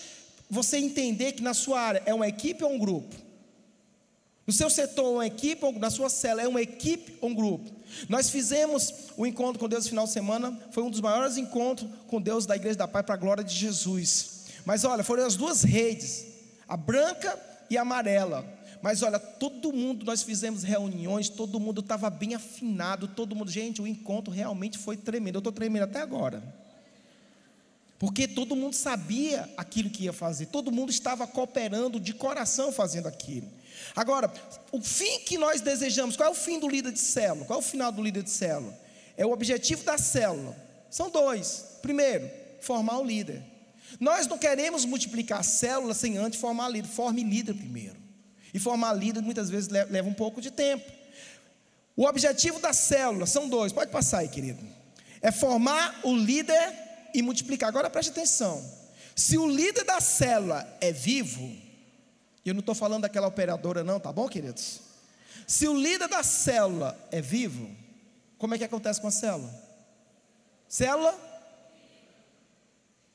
[0.51, 3.15] você entender que na sua área é uma equipe ou um grupo.
[4.47, 7.71] No seu setor, é uma equipe, na sua cela, é uma equipe ou um grupo.
[8.09, 11.91] Nós fizemos o encontro com Deus no final de semana, foi um dos maiores encontros
[12.07, 14.47] com Deus da Igreja da Pai para a glória de Jesus.
[14.65, 16.27] Mas olha, foram as duas redes,
[16.67, 18.43] a branca e a amarela.
[18.81, 23.83] Mas olha, todo mundo, nós fizemos reuniões, todo mundo estava bem afinado, todo mundo, gente,
[23.83, 25.37] o encontro realmente foi tremendo.
[25.37, 26.43] Eu estou tremendo até agora.
[27.99, 33.09] Porque todo mundo sabia aquilo que ia fazer, todo mundo estava cooperando de coração fazendo
[33.09, 33.49] aquilo.
[33.95, 34.33] Agora,
[34.71, 37.45] o fim que nós desejamos, qual é o fim do líder de célula?
[37.45, 38.79] Qual é o final do líder de célula?
[39.17, 40.57] É o objetivo da célula.
[40.89, 41.79] São dois.
[41.83, 43.43] Primeiro, formar o líder.
[43.99, 46.89] Nós não queremos multiplicar células sem antes formar líder.
[46.89, 47.98] Forme líder primeiro.
[48.53, 50.91] E formar líder muitas vezes leva um pouco de tempo.
[51.97, 54.65] O objetivo da célula são dois, pode passar aí, querido.
[55.21, 56.73] É formar o líder
[57.13, 57.69] e multiplicar.
[57.69, 58.65] Agora preste atenção.
[59.17, 61.57] Se o líder da célula é vivo,
[62.45, 64.81] eu não estou falando daquela operadora, não, tá bom, queridos?
[65.47, 67.69] Se o líder da célula é vivo,
[68.39, 69.53] como é que acontece com a célula?
[70.69, 71.19] Célula.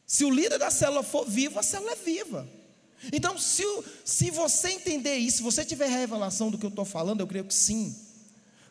[0.05, 2.47] Se o líder da célula for vivo, a célula é viva.
[3.11, 3.63] Então, se,
[4.05, 7.45] se você entender isso, se você tiver revelação do que eu estou falando, eu creio
[7.45, 7.95] que sim.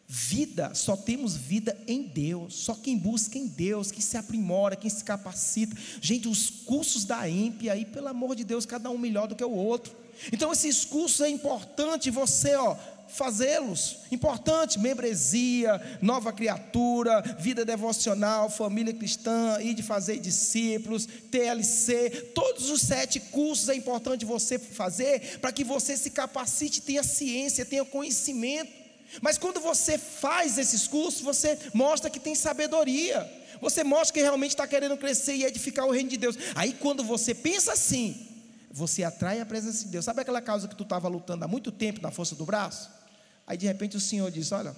[0.09, 2.55] Vida, só temos vida em Deus.
[2.55, 5.77] Só quem busca em Deus, quem se aprimora, quem se capacita.
[6.01, 9.45] Gente, os cursos da EMP aí, pelo amor de Deus, cada um melhor do que
[9.45, 9.95] o outro.
[10.31, 12.77] Então, esses cursos é importante você, ó,
[13.15, 13.99] fazê-los.
[14.11, 22.81] Importante, membresia, nova criatura, vida devocional, família cristã, ir de fazer discípulos, TLC, todos os
[22.81, 28.83] sete cursos é importante você fazer para que você se capacite, tenha ciência, tenha conhecimento.
[29.21, 33.31] Mas quando você faz esses cursos, você mostra que tem sabedoria.
[33.61, 36.37] Você mostra que realmente está querendo crescer e edificar o reino de Deus.
[36.55, 38.27] Aí quando você pensa assim,
[38.71, 40.05] você atrai a presença de Deus.
[40.05, 43.02] Sabe aquela causa que tu estava lutando há muito tempo na força do braço?
[43.47, 44.77] Aí de repente o Senhor diz: Olha,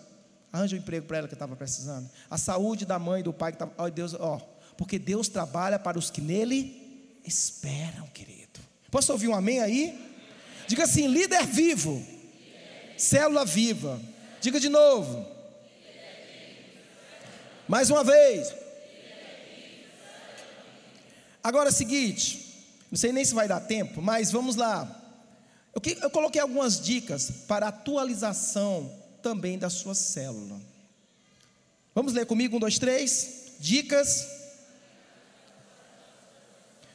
[0.52, 2.08] arranja um emprego para ela que estava precisando.
[2.30, 3.72] A saúde da mãe e do pai que estava.
[3.76, 4.38] Ó, Deus, ó,
[4.76, 8.60] porque Deus trabalha para os que nele esperam, querido.
[8.90, 9.98] Posso ouvir um amém aí?
[10.66, 12.04] Diga assim: líder vivo,
[12.96, 14.00] célula viva.
[14.40, 15.26] Diga de novo.
[17.66, 18.54] Mais uma vez.
[21.42, 25.03] Agora é o seguinte, não sei nem se vai dar tempo, mas vamos lá.
[25.74, 28.90] Eu, eu coloquei algumas dicas para atualização
[29.22, 30.60] também da sua célula.
[31.94, 32.56] Vamos ler comigo?
[32.56, 33.54] Um, dois, três.
[33.58, 34.26] Dicas.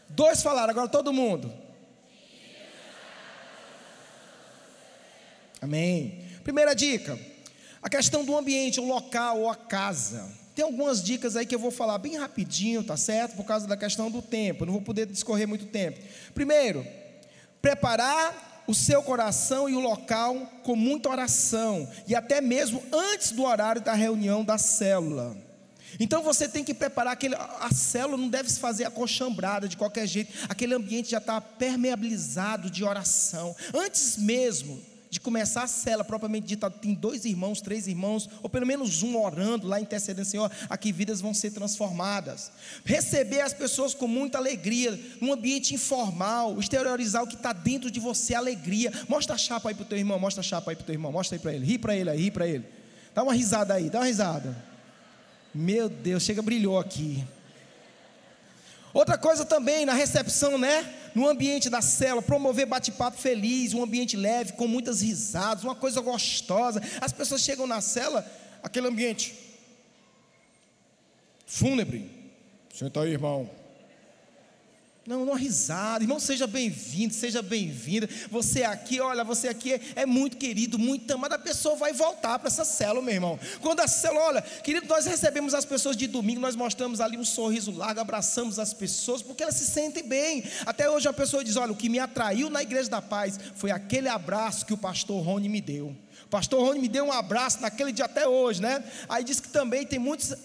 [0.10, 1.52] Dois falaram, agora todo mundo.
[5.62, 6.26] Amém.
[6.44, 7.20] Primeira dica:
[7.82, 10.38] a questão do ambiente, o local ou a casa.
[10.56, 13.36] Tem algumas dicas aí que eu vou falar bem rapidinho, tá certo?
[13.36, 16.00] Por causa da questão do tempo, não vou poder discorrer muito tempo.
[16.34, 16.86] Primeiro,
[17.62, 23.44] preparar o seu coração e o local com muita oração, e até mesmo antes do
[23.44, 25.36] horário da reunião da célula.
[26.00, 27.34] Então você tem que preparar aquele.
[27.34, 30.32] A célula não deve se fazer acochambrada de qualquer jeito.
[30.48, 33.56] Aquele ambiente já está permeabilizado de oração.
[33.74, 34.80] Antes mesmo
[35.10, 39.18] de começar a cela propriamente dita, tem dois irmãos, três irmãos, ou pelo menos um
[39.18, 42.52] orando lá, intercedendo, Senhor, aqui vidas vão ser transformadas.
[42.86, 48.00] Receber as pessoas com muita alegria, num ambiente informal, exteriorizar o que está dentro de
[48.00, 48.92] você, alegria.
[49.08, 50.94] Mostra a chapa aí para o teu irmão, mostra a chapa aí para o teu
[50.94, 52.66] irmão, mostra aí para ele, ri para ele aí, ri para ele.
[53.16, 54.56] Dá uma risada aí, dá uma risada.
[55.54, 57.26] Meu Deus, chega, brilhou aqui.
[58.94, 60.96] Outra coisa também, na recepção, né?
[61.14, 66.02] No ambiente da célula, promover bate-papo feliz, um ambiente leve, com muitas risadas, uma coisa
[66.02, 66.82] gostosa.
[67.02, 68.26] As pessoas chegam na cela,
[68.64, 69.36] aquele ambiente
[71.46, 72.10] fúnebre.
[72.74, 73.50] Senta aí, irmão.
[75.10, 76.04] Não, uma risada.
[76.04, 78.08] Irmão, seja bem-vindo, seja bem-vinda.
[78.30, 81.34] Você aqui, olha, você aqui é, é, muito querido, muito amado.
[81.34, 83.40] A pessoa vai voltar para essa célula, meu irmão.
[83.60, 87.26] Quando a célula, olha, querido, nós recebemos as pessoas de domingo, nós mostramos ali um
[87.26, 90.44] sorriso largo, abraçamos as pessoas, porque elas se sentem bem.
[90.64, 93.72] Até hoje a pessoa diz: olha, o que me atraiu na igreja da paz foi
[93.72, 95.96] aquele abraço que o pastor Rony me deu.
[96.30, 98.84] Pastor Rony me deu um abraço naquele dia até hoje, né?
[99.08, 100.36] Aí diz que também tem muitos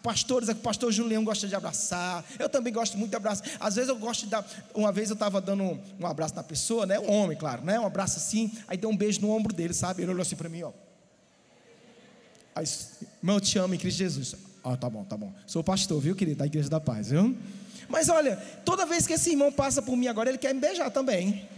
[0.00, 2.24] pastores, o pastor Julião gosta de abraçar.
[2.38, 3.44] Eu também gosto muito de abraçar.
[3.58, 4.46] Às vezes eu gosto de dar.
[4.72, 7.00] Uma vez eu estava dando um, um, abraço na pessoa, né?
[7.00, 7.80] Um homem, claro, né?
[7.80, 8.52] Um abraço assim.
[8.68, 10.02] Aí deu um beijo no ombro dele, sabe?
[10.02, 10.70] Ele olhou assim para mim, ó.
[12.54, 12.64] Aí,
[13.20, 14.36] irmão, eu te amo em Cristo Jesus.
[14.62, 15.32] Oh, tá bom, tá bom.
[15.48, 16.38] Sou pastor, viu, querido?
[16.38, 17.36] Da Igreja da Paz, viu?
[17.88, 20.90] Mas olha, toda vez que esse irmão passa por mim agora, ele quer me beijar
[20.90, 21.48] também.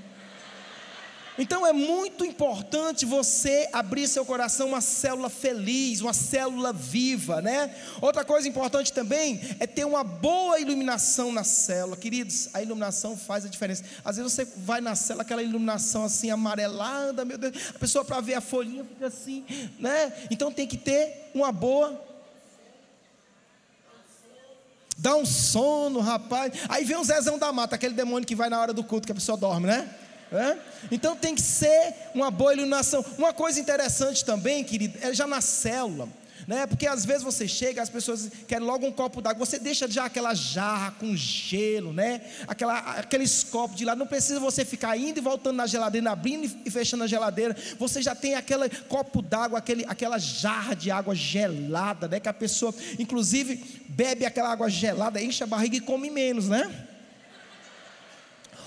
[1.40, 7.74] Então é muito importante você abrir seu coração uma célula feliz, uma célula viva, né?
[7.98, 11.96] Outra coisa importante também é ter uma boa iluminação na célula.
[11.96, 13.84] Queridos, a iluminação faz a diferença.
[14.04, 18.20] Às vezes você vai na célula, aquela iluminação assim amarelada, meu Deus, a pessoa para
[18.20, 19.42] ver a folhinha fica assim,
[19.78, 20.12] né?
[20.30, 22.08] Então tem que ter uma boa
[24.98, 26.52] Dá um sono, rapaz.
[26.68, 29.12] Aí vem o Zezão da Mata, aquele demônio que vai na hora do culto, que
[29.12, 29.88] a pessoa dorme, né?
[30.90, 33.04] Então tem que ser uma boa iluminação.
[33.18, 36.08] Uma coisa interessante também, querido, é já na célula.
[36.46, 36.66] Né?
[36.66, 40.06] Porque às vezes você chega, as pessoas querem logo um copo d'água, você deixa já
[40.06, 42.22] aquela jarra com gelo, né?
[42.48, 46.50] Aquela, aqueles copos de lá, não precisa você ficar indo e voltando na geladeira, abrindo
[46.64, 51.14] e fechando a geladeira, você já tem aquele copo d'água, aquele, aquela jarra de água
[51.14, 52.18] gelada, né?
[52.18, 56.88] Que a pessoa, inclusive, bebe aquela água gelada, enche a barriga e come menos, né?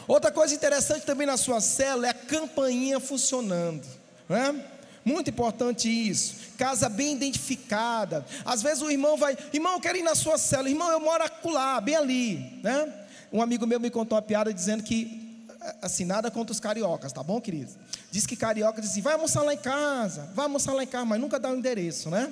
[0.08, 3.86] Outra coisa interessante também na sua célula é a campainha funcionando.
[4.28, 4.64] Né?
[5.06, 6.36] Muito importante isso.
[6.58, 8.26] Casa bem identificada.
[8.46, 10.70] Às vezes o irmão vai, irmão, eu quero ir na sua célula.
[10.70, 12.60] Irmão, eu moro acolá, bem ali.
[12.64, 12.94] Né?
[13.32, 15.46] Um amigo meu me contou uma piada dizendo que,
[15.82, 17.72] assim, nada contra os cariocas, tá bom, querido?
[18.12, 21.06] Diz que carioca diz assim, vai almoçar lá em casa, vai almoçar lá em casa,
[21.06, 22.32] mas nunca dá o endereço, né?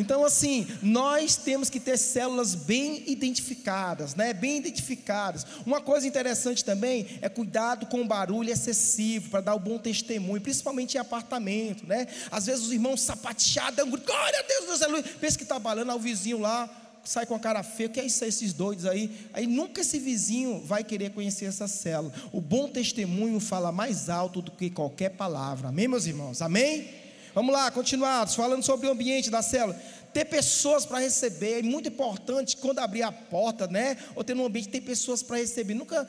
[0.00, 4.32] Então, assim, nós temos que ter células bem identificadas, né?
[4.32, 5.46] Bem identificadas.
[5.66, 10.40] Uma coisa interessante também é cuidado com barulho excessivo para dar o um bom testemunho,
[10.40, 12.06] principalmente em apartamento, né?
[12.30, 15.02] Às vezes os irmãos sapateados, glória a Deus, Deus é.
[15.02, 16.68] Pensa que está balando, ao vizinho lá,
[17.04, 19.28] sai com a cara feia, o que é isso, esses doidos aí?
[19.32, 22.12] Aí nunca esse vizinho vai querer conhecer essa célula.
[22.32, 25.68] O bom testemunho fala mais alto do que qualquer palavra.
[25.68, 26.40] Amém, meus irmãos?
[26.40, 26.99] Amém?
[27.34, 29.80] Vamos lá, continuados, falando sobre o ambiente da célula.
[30.12, 33.96] Ter pessoas para receber, é muito importante quando abrir a porta, né?
[34.16, 35.74] Ou ter um ambiente, ter pessoas para receber.
[35.74, 36.08] Nunca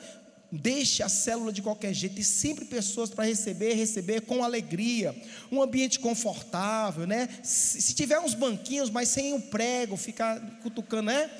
[0.50, 5.16] deixe a célula de qualquer jeito, e sempre pessoas para receber, receber com alegria,
[5.50, 7.28] um ambiente confortável, né?
[7.42, 11.30] Se, tiver uns banquinhos, mas sem um prego, ficar cutucando, né?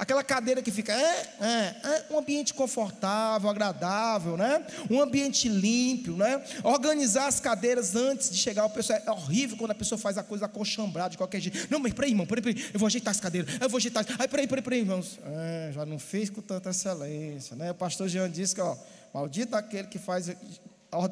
[0.00, 1.46] Aquela cadeira que fica, é, é,
[1.84, 4.64] é, um ambiente confortável, agradável, né?
[4.88, 6.42] Um ambiente limpo, né?
[6.64, 8.98] Organizar as cadeiras antes de chegar o pessoal.
[9.06, 11.68] É horrível quando a pessoa faz a coisa acochambrada de qualquer jeito.
[11.70, 14.06] Não, mas peraí, irmão, peraí, peraí, eu vou ajeitar as cadeiras, eu vou ajeitar.
[14.18, 15.18] Aí, peraí, peraí, peraí, irmãos.
[15.22, 17.70] É, já não fez com tanta excelência, né?
[17.70, 18.74] O pastor Jean disse que, ó,
[19.12, 20.30] maldito aquele que faz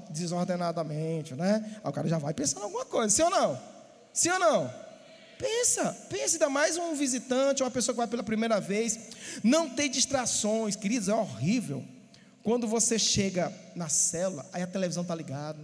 [0.09, 1.79] desordenadamente, né?
[1.85, 3.61] Aí o cara já vai pensando em alguma coisa, sim ou não?
[4.15, 4.88] Sim ou não?
[5.39, 8.99] Pensa, pensa, ainda mais um visitante, uma pessoa que vai pela primeira vez.
[9.45, 11.85] Não tem distrações, queridos, é horrível.
[12.43, 15.59] Quando você chega na célula, aí a televisão está ligada,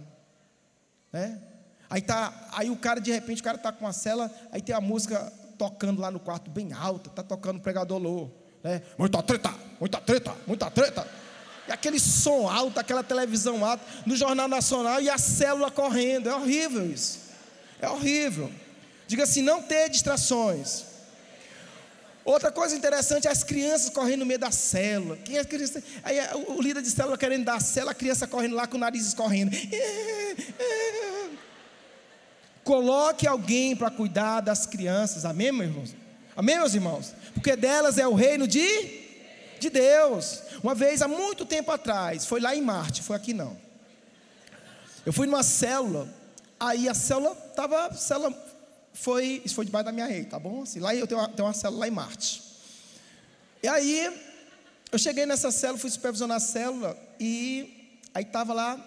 [1.11, 1.41] né?
[1.89, 4.73] Aí, tá, aí o cara, de repente, o cara está com a cela, aí tem
[4.73, 8.81] a música tocando lá no quarto bem alta, está tocando o pregador louco, né?
[8.97, 11.07] Muita treta, muita treta, muita treta.
[11.67, 16.29] E aquele som alto, aquela televisão alta, no Jornal Nacional e a célula correndo.
[16.29, 17.19] É horrível isso.
[17.81, 18.51] É horrível.
[19.07, 20.83] Diga assim: não ter distrações.
[22.25, 25.15] Outra coisa interessante é as crianças correndo no meio da célula.
[25.17, 25.83] Quem é criança?
[26.03, 28.79] Aí o líder de célula querendo dar a célula, a criança correndo lá com o
[28.79, 29.55] nariz escorrendo.
[32.63, 35.23] Coloque alguém para cuidar das crianças.
[35.23, 35.95] Amém, meus irmãos?
[36.35, 37.13] Amém, meus irmãos?
[37.35, 39.03] Porque delas é o reino de,
[39.59, 40.41] de Deus.
[40.63, 43.55] Uma vez, há muito tempo atrás, foi lá em Marte, foi aqui não.
[45.05, 46.11] Eu fui numa célula,
[46.59, 48.33] aí a célula estava, célula
[48.95, 50.63] foi, isso foi debaixo da minha rede, tá bom?
[50.63, 52.41] Assim, lá eu tenho uma, tenho uma célula lá em Marte.
[53.61, 54.11] E aí,
[54.91, 58.79] eu cheguei nessa célula, fui supervisionar a célula, e aí estava lá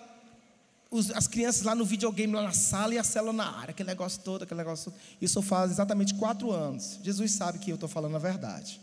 [0.91, 3.89] os, as crianças lá no videogame, lá na sala, e a célula na área, aquele
[3.89, 5.01] negócio todo, aquele negócio todo.
[5.21, 6.99] Isso faz exatamente quatro anos.
[7.03, 8.81] Jesus sabe que eu estou falando a verdade.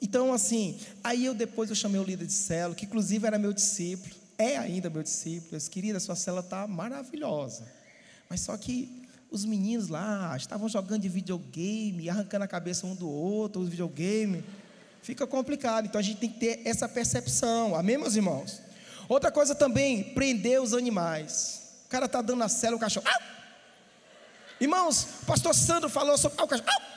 [0.00, 3.52] Então, assim, aí eu depois eu chamei o líder de célula, que inclusive era meu
[3.52, 5.54] discípulo, é ainda meu discípulo.
[5.54, 7.66] Eu disse, querida, sua célula está maravilhosa.
[8.28, 8.99] Mas só que
[9.30, 14.44] os meninos lá estavam jogando de videogame, arrancando a cabeça um do outro, os videogame.
[15.02, 15.86] Fica complicado.
[15.86, 17.76] Então a gente tem que ter essa percepção.
[17.76, 18.60] Amém, meus irmãos?
[19.08, 21.62] Outra coisa também, prender os animais.
[21.86, 23.06] O cara está dando a cela, o cachorro.
[23.08, 23.20] Ah!
[24.60, 26.38] Irmãos, o pastor Sandro falou sobre.
[26.40, 26.68] Ah, o cachorro.
[26.68, 26.90] Ah!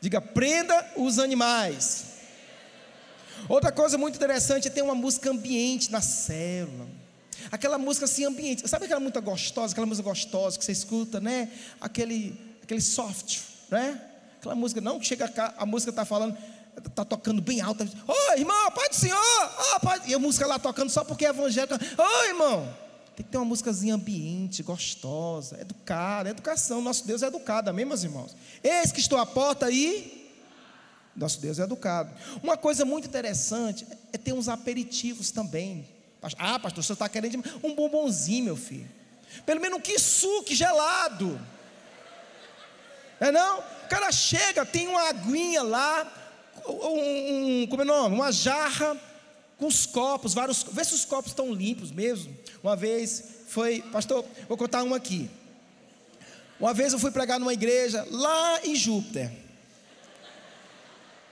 [0.00, 2.06] Diga, prenda os animais.
[3.48, 7.01] Outra coisa muito interessante é ter uma música ambiente na célula.
[7.50, 8.68] Aquela música assim, ambiente.
[8.68, 11.50] Sabe aquela música gostosa, aquela música gostosa que você escuta, né?
[11.80, 13.40] Aquele, aquele soft,
[13.70, 14.00] né?
[14.38, 16.36] Aquela música, não que chega cá, a música está falando,
[16.76, 17.84] está tocando bem alta.
[17.84, 19.18] Ô oh, irmão, Pai do Senhor!
[19.74, 20.00] Oh, pai.
[20.06, 21.76] E a música lá tocando só porque é evangélica.
[21.76, 22.82] Ô oh, irmão!
[23.14, 26.80] Tem que ter uma músicazinha ambiente, gostosa, educada, educação.
[26.80, 28.34] Nosso Deus é educado, amém, meus irmãos?
[28.64, 30.22] Eis que estou à porta aí.
[31.14, 32.10] Nosso Deus é educado.
[32.42, 35.86] Uma coisa muito interessante é ter uns aperitivos também.
[36.38, 38.88] Ah, pastor, você está querendo um bombonzinho, meu filho.
[39.44, 41.40] Pelo menos um suco gelado.
[43.18, 43.58] É não?
[43.58, 46.12] O cara chega, tem uma aguinha lá,
[46.66, 48.14] um, um, como é o nome?
[48.14, 48.96] Uma jarra
[49.58, 50.62] com os copos, vários.
[50.64, 52.36] Vê se os copos estão limpos mesmo.
[52.62, 55.28] Uma vez foi, pastor, vou contar um aqui.
[56.58, 59.30] Uma vez eu fui pregar numa igreja lá em Júpiter.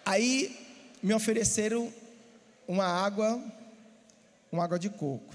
[0.05, 0.59] Aí
[1.03, 1.93] me ofereceram
[2.67, 3.41] uma água
[4.51, 5.35] uma água de coco.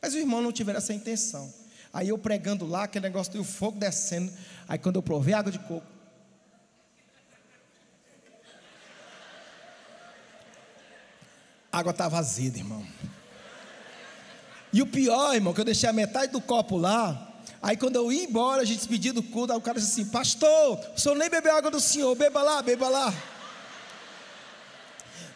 [0.00, 1.52] Mas o irmão não tiver essa intenção.
[1.92, 4.32] Aí eu pregando lá, aquele negócio do fogo descendo.
[4.68, 5.86] Aí quando eu provei água de coco,
[11.70, 12.86] água estava azeda, irmão.
[14.72, 17.28] E o pior, irmão, que eu deixei a metade do copo lá.
[17.62, 20.10] Aí quando eu ia embora, a gente despediu do culto, aí o cara disse assim:
[20.10, 23.12] Pastor, o senhor nem bebeu água do senhor, beba lá, beba lá.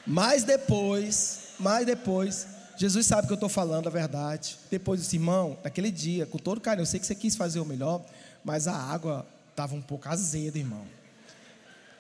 [0.07, 2.47] Mas depois, mas depois,
[2.77, 4.57] Jesus sabe que eu estou falando a verdade.
[4.71, 7.65] Depois disse, irmão, naquele dia, com todo carinho, eu sei que você quis fazer o
[7.65, 8.03] melhor,
[8.45, 10.85] mas a água estava um pouco azeda, irmão.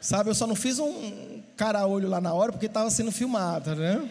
[0.00, 4.08] Sabe, eu só não fiz um cara-olho lá na hora porque estava sendo filmado, né?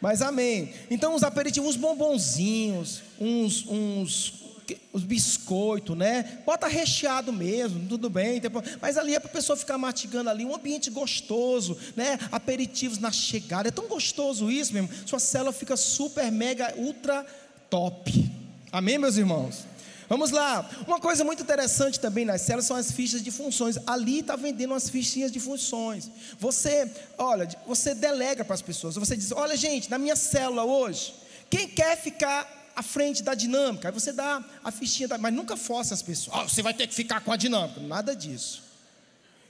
[0.00, 0.74] Mas amém.
[0.90, 4.45] Então, os aperitivos, uns bombonzinhos, uns, uns
[4.92, 6.40] os biscoitos, né?
[6.44, 8.40] Bota recheado mesmo, tudo bem.
[8.80, 12.18] Mas ali é para a pessoa ficar mastigando ali, um ambiente gostoso, né?
[12.32, 13.68] Aperitivos na chegada.
[13.68, 14.88] É tão gostoso isso mesmo.
[15.06, 17.24] Sua célula fica super, mega, ultra
[17.70, 18.30] top.
[18.72, 19.64] Amém, meus irmãos?
[20.08, 20.68] Vamos lá.
[20.86, 23.76] Uma coisa muito interessante também nas células são as fichas de funções.
[23.86, 26.10] Ali está vendendo as fichinhas de funções.
[26.38, 28.94] Você, olha, você delega para as pessoas.
[28.94, 31.14] Você diz: olha, gente, na minha célula hoje,
[31.50, 33.88] quem quer ficar à frente da dinâmica.
[33.88, 36.36] Aí você dá a fichinha, da, mas nunca force as pessoas.
[36.38, 37.80] Oh, você vai ter que ficar com a dinâmica.
[37.80, 38.66] Nada disso.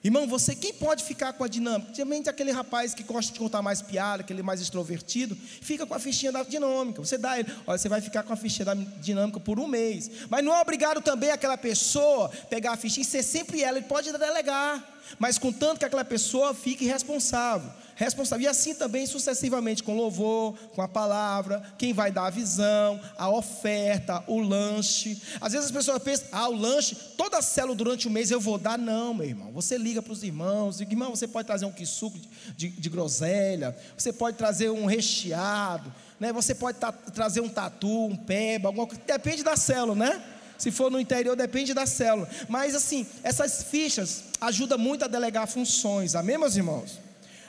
[0.04, 1.92] Irmão, você quem pode ficar com a dinâmica?
[1.92, 5.98] Geralmente aquele rapaz que gosta de contar mais piada, aquele mais extrovertido, fica com a
[5.98, 7.04] fichinha da dinâmica.
[7.04, 10.08] Você dá ele, olha, você vai ficar com a fichinha da dinâmica por um mês.
[10.30, 13.86] Mas não é obrigado também aquela pessoa pegar a fichinha e ser sempre ela, ele
[13.88, 14.95] pode delegar.
[15.18, 18.44] Mas contanto que aquela pessoa fique responsável responsável.
[18.44, 23.28] E assim também sucessivamente com louvor, com a palavra, quem vai dar a visão, a
[23.28, 25.20] oferta, o lanche.
[25.40, 28.38] Às vezes as pessoas pensam, ah, o lanche, toda a célula durante o mês eu
[28.38, 28.78] vou dar.
[28.78, 29.50] Não, meu irmão.
[29.52, 32.88] Você liga para os irmãos, diz, irmão, você pode trazer um quissuco de, de, de
[32.90, 36.32] groselha, você pode trazer um recheado, né?
[36.32, 36.78] você pode
[37.14, 39.02] trazer um tatu, um peba, alguma coisa.
[39.06, 40.22] Depende da célula, né?
[40.58, 42.28] Se for no interior, depende da célula.
[42.48, 46.14] Mas assim, essas fichas ajudam muito a delegar funções.
[46.14, 46.98] Amém, meus irmãos?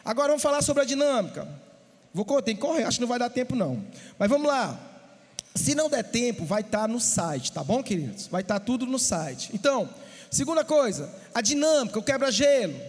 [0.04, 1.48] Agora vamos falar sobre a dinâmica.
[2.14, 3.84] Vou tem que correr, acho que não vai dar tempo não.
[4.18, 4.80] Mas vamos lá.
[5.54, 8.28] Se não der tempo, vai estar tá no site, tá bom, queridos?
[8.28, 9.50] Vai estar tá tudo no site.
[9.54, 9.90] Então,
[10.30, 12.80] segunda coisa, a dinâmica, o quebra-gelo.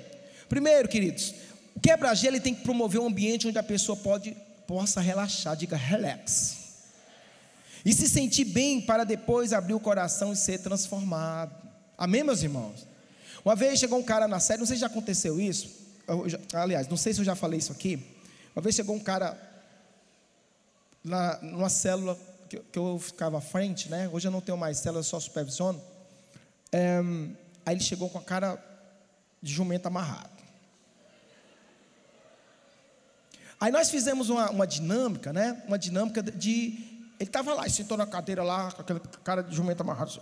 [0.48, 1.34] Primeiro, queridos,
[1.74, 6.57] o quebra-gelo tem que promover um ambiente onde a pessoa pode, possa relaxar, diga relax.
[7.84, 11.54] E se sentir bem para depois abrir o coração e ser transformado.
[11.96, 12.86] Amém, meus irmãos?
[13.44, 15.70] Uma vez chegou um cara na série, não sei se já aconteceu isso.
[16.26, 18.02] Já, aliás, não sei se eu já falei isso aqui.
[18.54, 19.38] Uma vez chegou um cara
[21.04, 22.18] na, numa célula
[22.48, 24.08] que, que eu ficava à frente, né?
[24.12, 25.80] Hoje eu não tenho mais célula, só supervisiono.
[26.72, 26.98] É,
[27.64, 28.62] aí ele chegou com a cara
[29.42, 30.38] de jumento amarrado.
[33.60, 35.62] Aí nós fizemos uma, uma dinâmica, né?
[35.66, 36.97] Uma dinâmica de.
[37.18, 40.10] Ele estava lá, ele sentou na cadeira lá, com aquela cara de jumento amarrado.
[40.10, 40.20] Assim.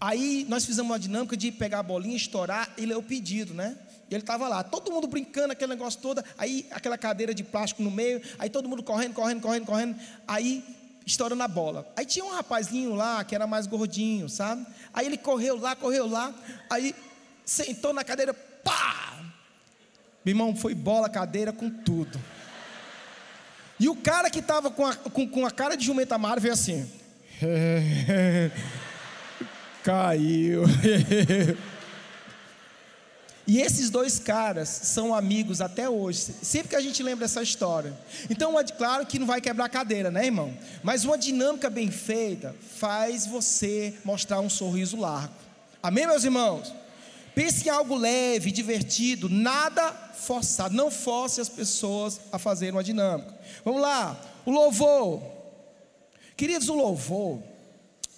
[0.00, 3.76] Aí nós fizemos uma dinâmica de pegar a bolinha, estourar e ler o pedido, né?
[4.10, 7.82] E ele estava lá, todo mundo brincando, aquele negócio todo, aí aquela cadeira de plástico
[7.82, 10.64] no meio, aí todo mundo correndo, correndo, correndo, correndo, aí
[11.06, 11.90] estourando a bola.
[11.96, 14.66] Aí tinha um rapazinho lá que era mais gordinho, sabe?
[14.92, 16.34] Aí ele correu lá, correu lá,
[16.68, 16.94] aí
[17.44, 19.18] sentou na cadeira, pá!
[20.24, 22.20] Meu irmão, foi bola, cadeira, com tudo.
[23.82, 26.54] E o cara que estava com a, com, com a cara de jumenta amarga veio
[26.54, 26.88] assim.
[29.82, 30.62] Caiu.
[33.44, 37.92] E esses dois caras são amigos até hoje, sempre que a gente lembra essa história.
[38.30, 40.56] Então, claro que não vai quebrar a cadeira, né, irmão?
[40.80, 45.34] Mas uma dinâmica bem feita faz você mostrar um sorriso largo.
[45.82, 46.72] Amém, meus irmãos?
[47.34, 50.74] Pense em algo leve, divertido, nada forçado.
[50.74, 53.34] Não force as pessoas a fazer uma dinâmica.
[53.64, 55.22] Vamos lá, o louvor.
[56.36, 57.42] Queridos, o louvor,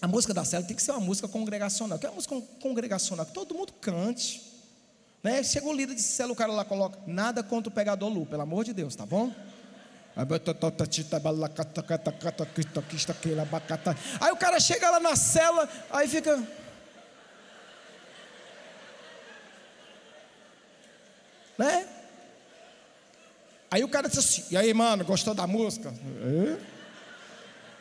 [0.00, 1.98] a música da célula tem que ser uma música congregacional.
[1.98, 4.42] Que é uma música congregacional, que todo mundo cante.
[5.22, 5.42] Né?
[5.42, 8.42] Chega o líder de célula, o cara lá coloca, nada contra o pegador Lu, pelo
[8.42, 9.32] amor de Deus, tá bom?
[14.20, 16.63] Aí o cara chega lá na célula, aí fica.
[21.58, 21.86] Né?
[23.70, 25.92] Aí o cara diz assim: E aí, mano, gostou da música?
[26.22, 26.56] É?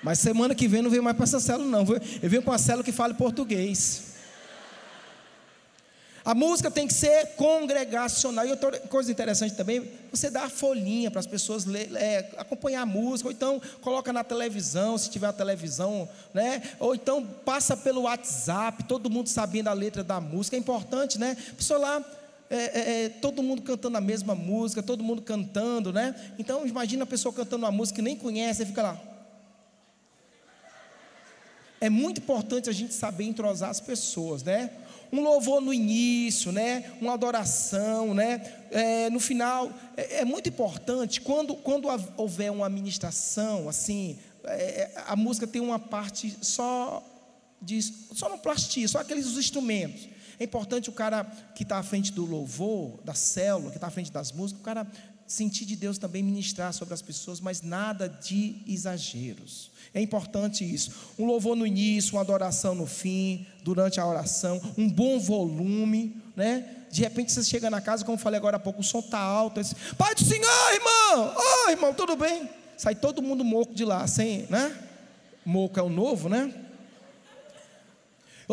[0.01, 1.85] Mas semana que vem não vem mais para essa célula, não.
[2.21, 4.13] Eu venho com uma célula que fala português.
[6.25, 8.45] A música tem que ser congregacional.
[8.45, 12.81] E outra coisa interessante também, você dá a folhinha para as pessoas ler, é, acompanhar
[12.81, 16.61] a música, ou então coloca na televisão, se tiver a televisão, né?
[16.79, 20.55] Ou então passa pelo WhatsApp, todo mundo sabendo a letra da música.
[20.55, 21.35] É importante, né?
[21.51, 22.05] A pessoa lá
[22.53, 26.13] é, é, é, todo mundo cantando a mesma música, todo mundo cantando, né?
[26.37, 29.01] Então imagina a pessoa cantando uma música que nem conhece e fica lá.
[31.81, 34.69] É muito importante a gente saber entrosar as pessoas, né?
[35.11, 36.91] Um louvor no início, né?
[37.01, 38.39] Uma adoração, né?
[38.69, 45.15] É, no final é, é, muito importante quando quando houver uma administração, assim, é, a
[45.15, 47.03] música tem uma parte só
[47.59, 50.12] de só no plastia, só aqueles instrumentos.
[50.43, 51.23] É importante o cara
[51.55, 54.65] que está à frente do louvor, da célula, que está à frente das músicas, o
[54.65, 54.85] cara
[55.25, 59.71] sentir de Deus também ministrar sobre as pessoas, mas nada de exageros.
[59.93, 60.91] É importante isso.
[61.17, 66.83] Um louvor no início, uma adoração no fim, durante a oração, um bom volume, né?
[66.91, 69.61] De repente você chega na casa, como falei agora há pouco, o som está alto.
[69.61, 71.33] Diz, Pai do Senhor, irmão!
[71.37, 72.49] Oi, oh, irmão, tudo bem?
[72.75, 74.77] Sai todo mundo moco de lá, sem, né?
[75.45, 76.53] Moco é o novo, né?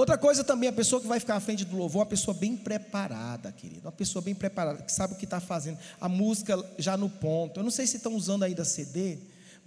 [0.01, 2.57] Outra coisa também, a pessoa que vai ficar à frente do louvor, uma pessoa bem
[2.57, 3.83] preparada, querido.
[3.85, 5.77] Uma pessoa bem preparada, que sabe o que está fazendo.
[6.01, 7.61] A música já no ponto.
[7.61, 9.19] Eu não sei se estão usando ainda CD,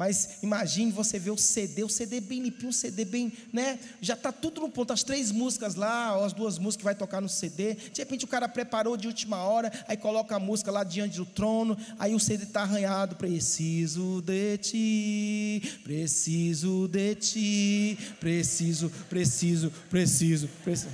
[0.03, 3.79] mas imagine você ver o CD, o CD bem limpinho, o CD bem, né?
[4.01, 7.21] Já está tudo no ponto, as três músicas lá, as duas músicas que vai tocar
[7.21, 7.75] no CD.
[7.75, 11.25] De repente o cara preparou de última hora, aí coloca a música lá diante do
[11.25, 13.15] trono, aí o CD está arranhado.
[13.15, 20.91] Preciso de ti, preciso de ti, preciso, preciso, preciso, preciso.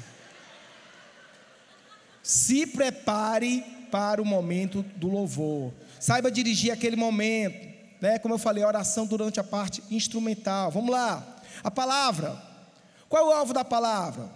[2.22, 5.74] Se prepare para o momento do louvor.
[6.00, 7.69] Saiba dirigir aquele momento
[8.02, 8.20] né?
[8.20, 10.72] Como eu falei, oração durante a parte instrumental.
[10.72, 11.42] Vamos lá.
[11.64, 12.42] A palavra.
[13.08, 14.30] Qual é o alvo da palavra?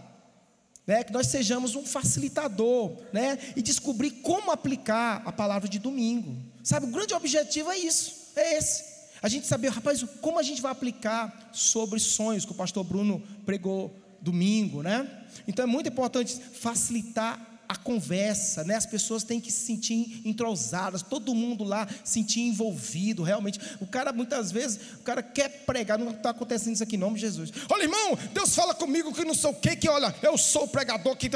[0.86, 1.04] Né?
[1.04, 3.38] Que nós sejamos um facilitador, né?
[3.56, 6.36] E descobrir como aplicar a palavra de domingo.
[6.64, 8.94] Sabe, o grande objetivo é isso, é esse.
[9.22, 13.24] A gente saber, rapaz, como a gente vai aplicar sobre sonhos que o pastor Bruno
[13.46, 15.10] pregou domingo, né?
[15.48, 18.76] Então é muito importante facilitar a conversa, né?
[18.76, 23.60] As pessoas têm que se sentir entrosadas, todo mundo lá sentir envolvido, realmente.
[23.80, 27.16] O cara muitas vezes, o cara quer pregar, não está acontecendo isso aqui em nome
[27.16, 27.52] de Jesus.
[27.70, 30.68] Olha, irmão, Deus fala comigo que não sei o que, que olha, eu sou o
[30.68, 31.30] pregador que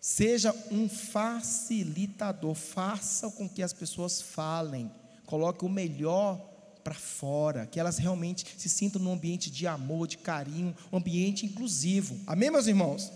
[0.00, 4.90] Seja um facilitador, faça com que as pessoas falem,
[5.26, 6.40] coloque o melhor
[6.82, 11.44] para fora, que elas realmente se sintam num ambiente de amor, de carinho, um ambiente
[11.44, 12.18] inclusivo.
[12.26, 13.12] Amém, meus irmãos?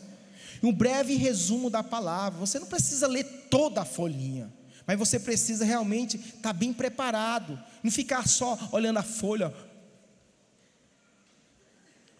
[0.62, 2.40] Um breve resumo da palavra.
[2.40, 4.52] Você não precisa ler toda a folhinha,
[4.86, 9.52] mas você precisa realmente estar tá bem preparado, não ficar só olhando a folha.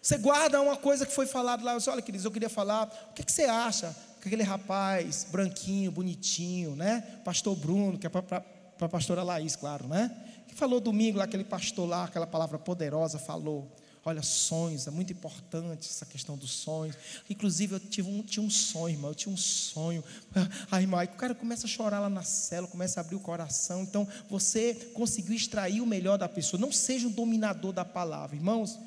[0.01, 1.73] Você guarda uma coisa que foi falado lá.
[1.75, 2.87] Você, olha, queridos, eu queria falar.
[3.09, 7.01] O que, é que você acha que aquele rapaz branquinho, bonitinho, né?
[7.23, 8.43] Pastor Bruno, que é para
[8.79, 10.11] a pastora Laís, claro, né?
[10.47, 13.71] Que falou domingo lá, aquele pastor lá, aquela palavra poderosa, falou.
[14.05, 16.97] Olha, sonhos, é muito importante essa questão dos sonhos.
[17.29, 20.03] Inclusive, eu tive um, tinha um sonho, irmão, eu tinha um sonho.
[20.69, 23.81] Aí o cara começa a chorar lá na cela, começa a abrir o coração.
[23.81, 26.59] Então, você conseguiu extrair o melhor da pessoa.
[26.59, 28.77] Não seja um dominador da palavra, irmãos.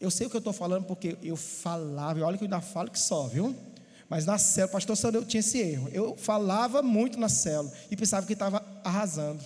[0.00, 2.90] Eu sei o que eu estou falando porque eu falava, olha que eu ainda falo
[2.90, 3.54] que só, viu?
[4.08, 5.88] Mas na célula, pastor eu tinha esse erro.
[5.92, 9.42] Eu falava muito na célula e pensava que estava arrasando.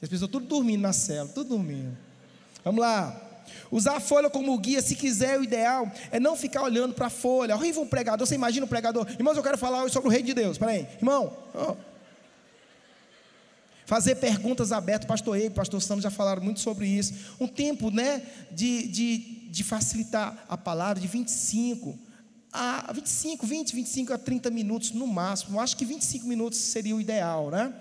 [0.00, 1.96] As pessoas tudo dormindo na célula, tudo dormindo.
[2.64, 3.33] Vamos lá.
[3.70, 7.10] Usar a folha como guia, se quiser, o ideal é não ficar olhando para a
[7.10, 7.54] folha.
[7.54, 9.06] Horrível um pregador, você imagina um pregador.
[9.10, 10.52] Irmãos, eu quero falar hoje sobre o reino de Deus.
[10.52, 11.36] Espera aí, irmão.
[11.54, 11.76] Oh.
[13.86, 17.12] Fazer perguntas abertas, pastor Ei, pastor Sandro já falaram muito sobre isso.
[17.38, 19.18] Um tempo, né, de, de,
[19.50, 21.98] de facilitar a palavra, de 25
[22.54, 25.56] a 25, 20, 25 a 30 minutos no máximo.
[25.56, 27.74] Eu acho que 25 minutos seria o ideal, né?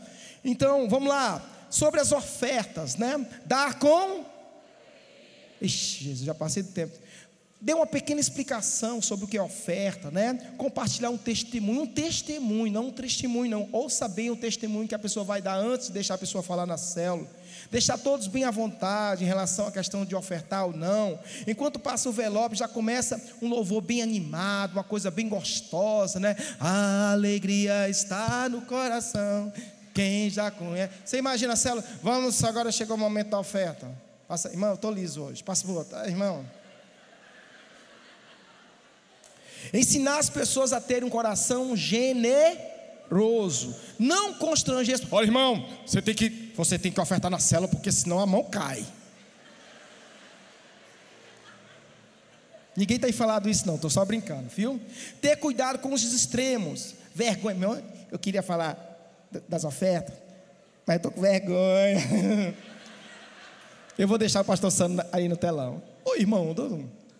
[0.43, 1.41] Então, vamos lá.
[1.69, 3.25] Sobre as ofertas, né?
[3.45, 4.25] Dar com
[5.63, 6.93] Ixi, Jesus, já passei do tempo.
[7.63, 10.33] Dê uma pequena explicação sobre o que é oferta, né?
[10.57, 13.69] Compartilhar um testemunho, um testemunho, não um testemunho, não.
[13.71, 16.65] Ouça bem o testemunho que a pessoa vai dar antes de deixar a pessoa falar
[16.65, 17.25] na célula.
[17.71, 21.17] Deixar todos bem à vontade em relação à questão de ofertar ou não.
[21.47, 26.35] Enquanto passa o velope, já começa um louvor bem animado, uma coisa bem gostosa, né?
[26.59, 29.53] A alegria está no coração.
[29.93, 30.91] Quem já conhece.
[31.05, 31.85] Você imagina a célula?
[32.01, 34.02] Vamos, agora chegou o momento da oferta.
[34.27, 35.43] Passa, irmão, eu estou liso hoje.
[35.43, 35.95] Passa por outro.
[35.95, 36.45] Ah, irmão.
[39.73, 43.75] Ensinar as pessoas a terem um coração generoso.
[43.99, 44.99] Não constranger.
[45.11, 48.43] Olha, irmão, você tem que, você tem que ofertar na cela, porque senão a mão
[48.43, 48.85] cai.
[52.75, 54.81] Ninguém tem falado isso, não, estou só brincando, viu?
[55.21, 56.95] Ter cuidado com os extremos.
[57.13, 57.55] Vergonha.
[57.55, 58.89] Meu, eu queria falar
[59.47, 60.15] das ofertas,
[60.85, 62.53] mas estou com vergonha.
[63.97, 65.81] Eu vou deixar o pastor Sandro aí no telão.
[66.03, 66.55] Ô irmão,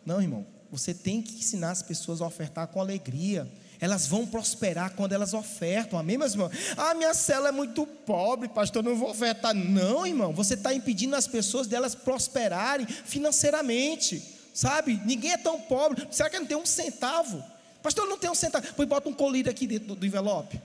[0.06, 0.46] não, irmão.
[0.72, 3.48] Você tem que ensinar as pessoas a ofertar com alegria.
[3.80, 6.00] Elas vão prosperar quando elas ofertam.
[6.00, 6.52] Amém, meus irmãos?
[6.76, 9.54] Ah, minha cela é muito pobre, pastor, não vou ofertar.
[9.54, 10.34] Não, irmão.
[10.34, 14.24] Você está impedindo as pessoas delas prosperarem financeiramente.
[14.54, 15.00] Sabe?
[15.06, 16.08] Ninguém é tão pobre.
[16.10, 17.44] Será que não tem um centavo?
[17.84, 18.66] Pastor, não tem um centavo.
[18.76, 20.60] Pois bota um colírio aqui dentro do, do envelope.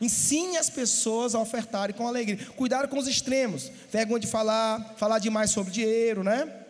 [0.00, 2.38] Ensine as pessoas a ofertarem com alegria.
[2.56, 3.70] Cuidado com os extremos.
[3.90, 6.60] Vergonha de falar, falar demais sobre dinheiro, né?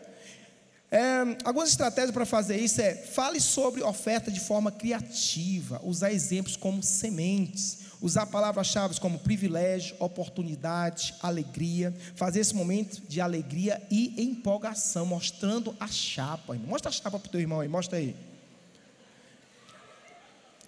[0.91, 6.57] É, algumas estratégias para fazer isso é fale sobre oferta de forma criativa, usar exemplos
[6.57, 15.07] como sementes, usar palavras-chave como privilégio, oportunidade, alegria, fazer esse momento de alegria e empolgação,
[15.07, 16.55] mostrando a chapa.
[16.55, 18.16] Mostra a chapa para o teu irmão aí, mostra aí.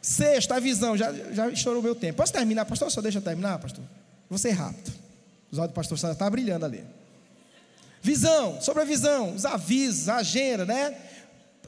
[0.02, 2.16] Sexta, a visão, já, já estourou o meu tempo.
[2.16, 2.90] Posso terminar, pastor?
[2.90, 3.84] Só deixa eu terminar, pastor?
[4.28, 4.92] Vou ser rápido.
[5.50, 6.84] Os olhos do pastor Sandra estão tá brilhando ali.
[8.02, 10.96] Visão, sobre a visão, os avisos, a agenda, né?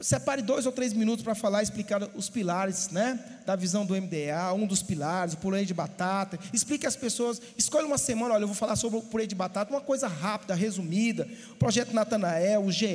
[0.01, 3.17] Separe dois ou três minutos para falar, explicar os pilares, né?
[3.45, 6.37] Da visão do MDA, um dos pilares, o purê de batata.
[6.51, 9.71] Explique às pessoas, escolhe uma semana, olha, eu vou falar sobre o purê de batata,
[9.71, 11.25] uma coisa rápida, resumida.
[11.51, 12.87] O projeto Natanael, o GE,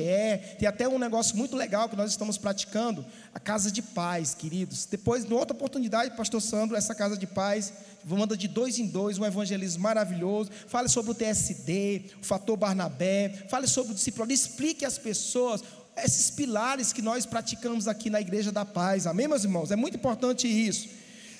[0.59, 4.85] tem até um negócio muito legal que nós estamos praticando, a Casa de Paz, queridos.
[4.85, 7.73] Depois, em outra oportunidade, pastor Sandro, essa Casa de Paz,
[8.05, 10.51] manda de dois em dois, um evangelismo maravilhoso.
[10.67, 15.63] Fale sobre o TSD, o fator Barnabé, fale sobre o discípulo, explique às pessoas
[16.03, 19.07] esses pilares que nós praticamos aqui na Igreja da Paz.
[19.07, 19.71] Amém, meus irmãos?
[19.71, 20.89] É muito importante isso.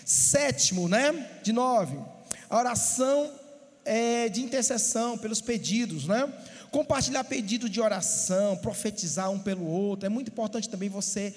[0.05, 1.29] Sétimo, né?
[1.43, 1.97] De nove,
[2.49, 3.31] a oração
[3.85, 6.31] é, de intercessão pelos pedidos, né?
[6.71, 10.05] Compartilhar pedido de oração, profetizar um pelo outro.
[10.05, 11.33] É muito importante também você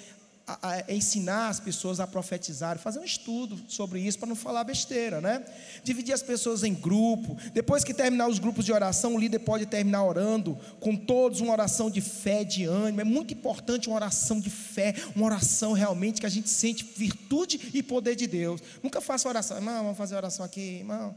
[0.47, 5.19] a, ensinar as pessoas a profetizar, fazer um estudo sobre isso para não falar besteira,
[5.19, 5.43] né?
[5.83, 7.35] Dividir as pessoas em grupo.
[7.51, 11.51] Depois que terminar os grupos de oração, o líder pode terminar orando com todos uma
[11.51, 13.01] oração de fé, de ânimo.
[13.01, 17.71] É muito importante uma oração de fé, uma oração realmente que a gente sente virtude
[17.73, 18.61] e poder de Deus.
[18.83, 21.15] Nunca faça oração, não, vamos fazer oração aqui, irmão.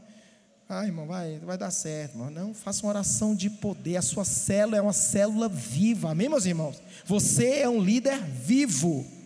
[0.67, 2.29] Ah, irmão, vai, vai dar certo, irmão.
[2.29, 3.97] Não, faça uma oração de poder.
[3.97, 6.11] A sua célula é uma célula viva.
[6.11, 6.79] Amém, meus irmãos?
[7.05, 9.18] Você é um líder vivo.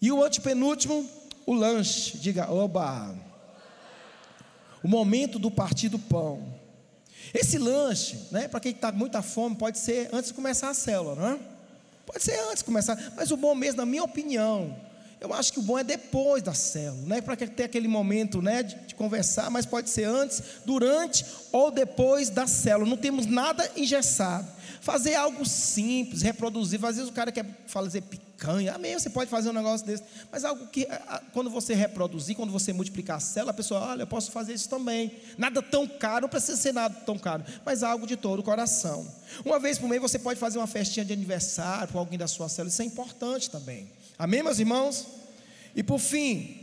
[0.00, 1.08] E o antepenúltimo,
[1.44, 2.18] o lanche.
[2.18, 3.14] Diga, oba.
[4.82, 6.58] O momento do partir do pão.
[7.34, 10.74] Esse lanche, né, para quem está com muita fome, pode ser antes de começar a
[10.74, 11.38] célula, não é?
[12.06, 14.74] Pode ser antes de começar, mas o bom mesmo, na minha opinião,
[15.20, 17.20] eu acho que o bom é depois da célula, né?
[17.20, 22.30] Para ter aquele momento, né, de, de, conversar, mas pode ser antes, durante ou depois
[22.30, 22.88] da célula.
[22.88, 24.46] Não temos nada engessado.
[24.80, 26.82] Fazer algo simples, reproduzir.
[26.84, 28.74] Às vezes o cara quer fazer picanha.
[28.74, 30.04] Amém, você pode fazer um negócio desse.
[30.30, 30.86] Mas algo que,
[31.32, 34.68] quando você reproduzir, quando você multiplicar a célula, a pessoa, olha, eu posso fazer isso
[34.68, 35.12] também.
[35.36, 39.06] Nada tão caro, não precisa ser nada tão caro, mas algo de todo o coração.
[39.44, 42.48] Uma vez por mês você pode fazer uma festinha de aniversário para alguém da sua
[42.48, 42.70] célula.
[42.70, 43.97] Isso é importante também.
[44.18, 45.06] Amém, meus irmãos?
[45.76, 46.58] E por fim,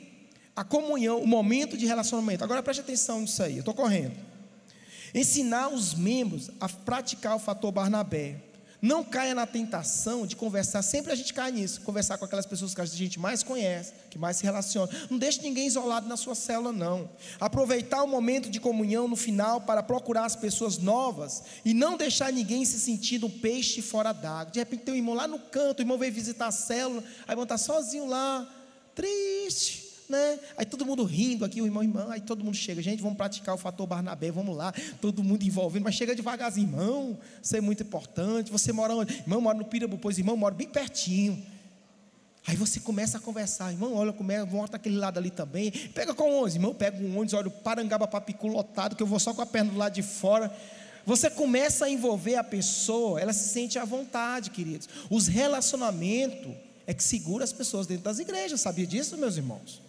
[0.56, 2.44] a comunhão, o momento de relacionamento.
[2.44, 4.16] Agora preste atenção nisso aí, eu estou correndo.
[5.14, 8.42] Ensinar os membros a praticar o fator Barnabé.
[8.82, 12.74] Não caia na tentação de conversar, sempre a gente cai nisso, conversar com aquelas pessoas
[12.74, 14.92] que a gente mais conhece, que mais se relaciona.
[15.10, 17.10] Não deixe ninguém isolado na sua célula, não.
[17.40, 22.32] Aproveitar o momento de comunhão no final para procurar as pessoas novas e não deixar
[22.32, 24.52] ninguém se sentindo um peixe fora d'água.
[24.52, 27.30] De repente tem um irmão lá no canto, o irmão veio visitar a célula, aí
[27.30, 28.48] o irmão está sozinho lá,
[28.94, 30.40] triste né?
[30.58, 33.56] Aí todo mundo rindo aqui, o irmão, irmão, aí todo mundo chega, gente, vamos praticar
[33.56, 37.84] o fator Barnabé, vamos lá, todo mundo envolvendo, mas chega devagarzinho, irmão, isso é muito
[37.84, 38.52] importante.
[38.52, 39.14] Você mora onde?
[39.14, 41.44] Irmão, mora no Pirabu, pois irmão, mora bem pertinho.
[42.48, 45.72] Aí você começa a conversar, irmão, olha como é, volta aquele lado ali também.
[45.72, 49.20] Pega com 11, irmão, pega um ônibus, olha o Parangaba Papicu lotado, que eu vou
[49.20, 50.56] só com a perna do lado de fora.
[51.08, 54.88] Você começa a envolver a pessoa, ela se sente à vontade, queridos.
[55.10, 56.54] Os relacionamentos
[56.86, 59.85] é que segura as pessoas dentro das igrejas, sabia disso, meus irmãos?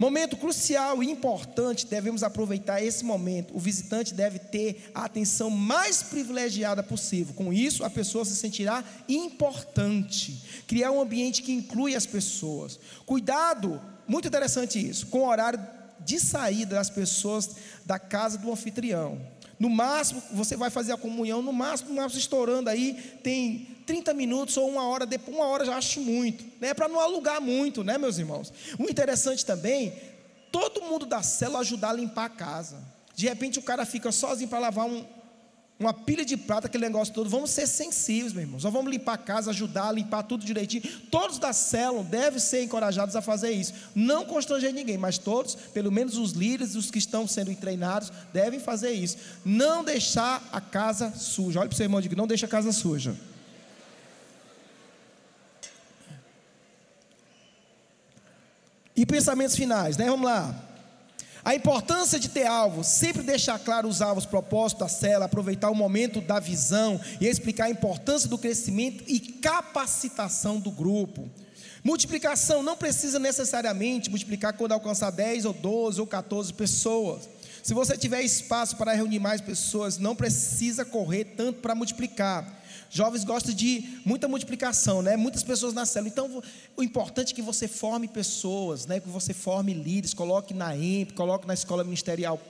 [0.00, 3.54] Momento crucial e importante, devemos aproveitar esse momento.
[3.54, 7.34] O visitante deve ter a atenção mais privilegiada possível.
[7.34, 10.42] Com isso, a pessoa se sentirá importante.
[10.66, 12.80] Criar um ambiente que inclui as pessoas.
[13.04, 13.78] Cuidado,
[14.08, 15.60] muito interessante isso, com o horário
[16.02, 19.20] de saída das pessoas da casa do anfitrião.
[19.58, 24.14] No máximo, você vai fazer a comunhão, no máximo, no máximo estourando aí, tem 30
[24.14, 26.72] minutos ou uma hora, depois, uma hora já acho muito, né?
[26.72, 28.52] Para não alugar muito, né, meus irmãos?
[28.78, 29.92] O interessante também,
[30.52, 32.76] todo mundo da célula ajudar a limpar a casa.
[33.16, 35.04] De repente o cara fica sozinho para lavar um,
[35.76, 37.28] uma pilha de prata, aquele negócio todo.
[37.28, 38.62] Vamos ser sensíveis, meus irmãos.
[38.62, 40.84] Nós vamos limpar a casa, ajudar a limpar tudo direitinho.
[41.10, 43.74] Todos da célula devem ser encorajados a fazer isso.
[43.92, 48.60] Não constranger ninguém, mas todos, pelo menos os líderes, os que estão sendo treinados, devem
[48.60, 49.16] fazer isso.
[49.44, 51.58] Não deixar a casa suja.
[51.58, 53.16] Olha para o seu irmão e diga: não deixa a casa suja.
[59.00, 60.04] E pensamentos finais, né?
[60.04, 60.54] Vamos lá.
[61.42, 65.74] A importância de ter alvos, sempre deixar claro os alvos, propósito da cela, aproveitar o
[65.74, 71.30] momento da visão e explicar a importância do crescimento e capacitação do grupo.
[71.82, 77.26] Multiplicação não precisa necessariamente multiplicar quando alcançar 10 ou 12 ou 14 pessoas.
[77.62, 82.59] Se você tiver espaço para reunir mais pessoas, não precisa correr tanto para multiplicar.
[82.92, 85.16] Jovens gostam de muita multiplicação, né?
[85.16, 86.10] Muitas pessoas na célula.
[86.10, 86.42] Então,
[86.76, 88.98] o importante é que você forme pessoas, né?
[88.98, 92.40] Que você forme líderes, coloque na EMP, coloque na escola ministerial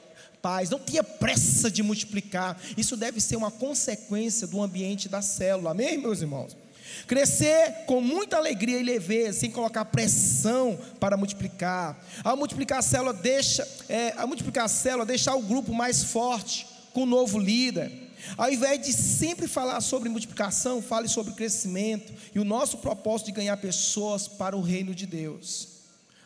[0.41, 2.59] paz, não tenha pressa de multiplicar.
[2.74, 5.72] Isso deve ser uma consequência do ambiente da célula.
[5.72, 6.57] Amém, meus irmãos?
[7.07, 12.03] Crescer com muita alegria e leveza, sem colocar pressão para multiplicar.
[12.24, 16.66] Ao multiplicar a célula, deixa, é, ao multiplicar a célula, deixar o grupo mais forte,
[16.93, 18.09] com um novo líder.
[18.37, 23.33] Ao invés de sempre falar sobre multiplicação, fale sobre crescimento e o nosso propósito de
[23.33, 25.68] ganhar pessoas para o reino de Deus.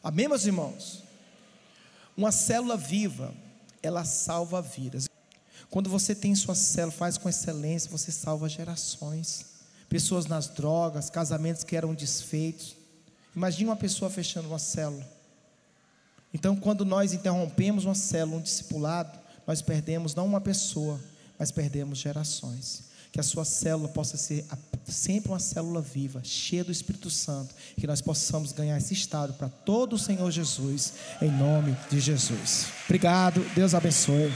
[0.03, 1.03] Amém, meus irmãos?
[2.17, 3.35] Uma célula viva,
[3.83, 5.09] ela salva vidas.
[5.71, 9.47] Quando você tem sua célula, faz com excelência, você salva gerações.
[9.89, 12.77] Pessoas nas drogas, casamentos que eram desfeitos.
[13.35, 15.05] Imagine uma pessoa fechando uma célula.
[16.33, 21.01] Então, quando nós interrompemos uma célula, um discipulado, nós perdemos não uma pessoa,
[21.39, 22.85] mas perdemos gerações.
[23.13, 24.45] Que a sua célula possa ser
[24.87, 29.49] sempre uma célula viva, cheia do Espírito Santo, que nós possamos ganhar esse estado para
[29.49, 32.67] todo o Senhor Jesus, em nome de Jesus.
[32.87, 34.33] Obrigado, Deus abençoe.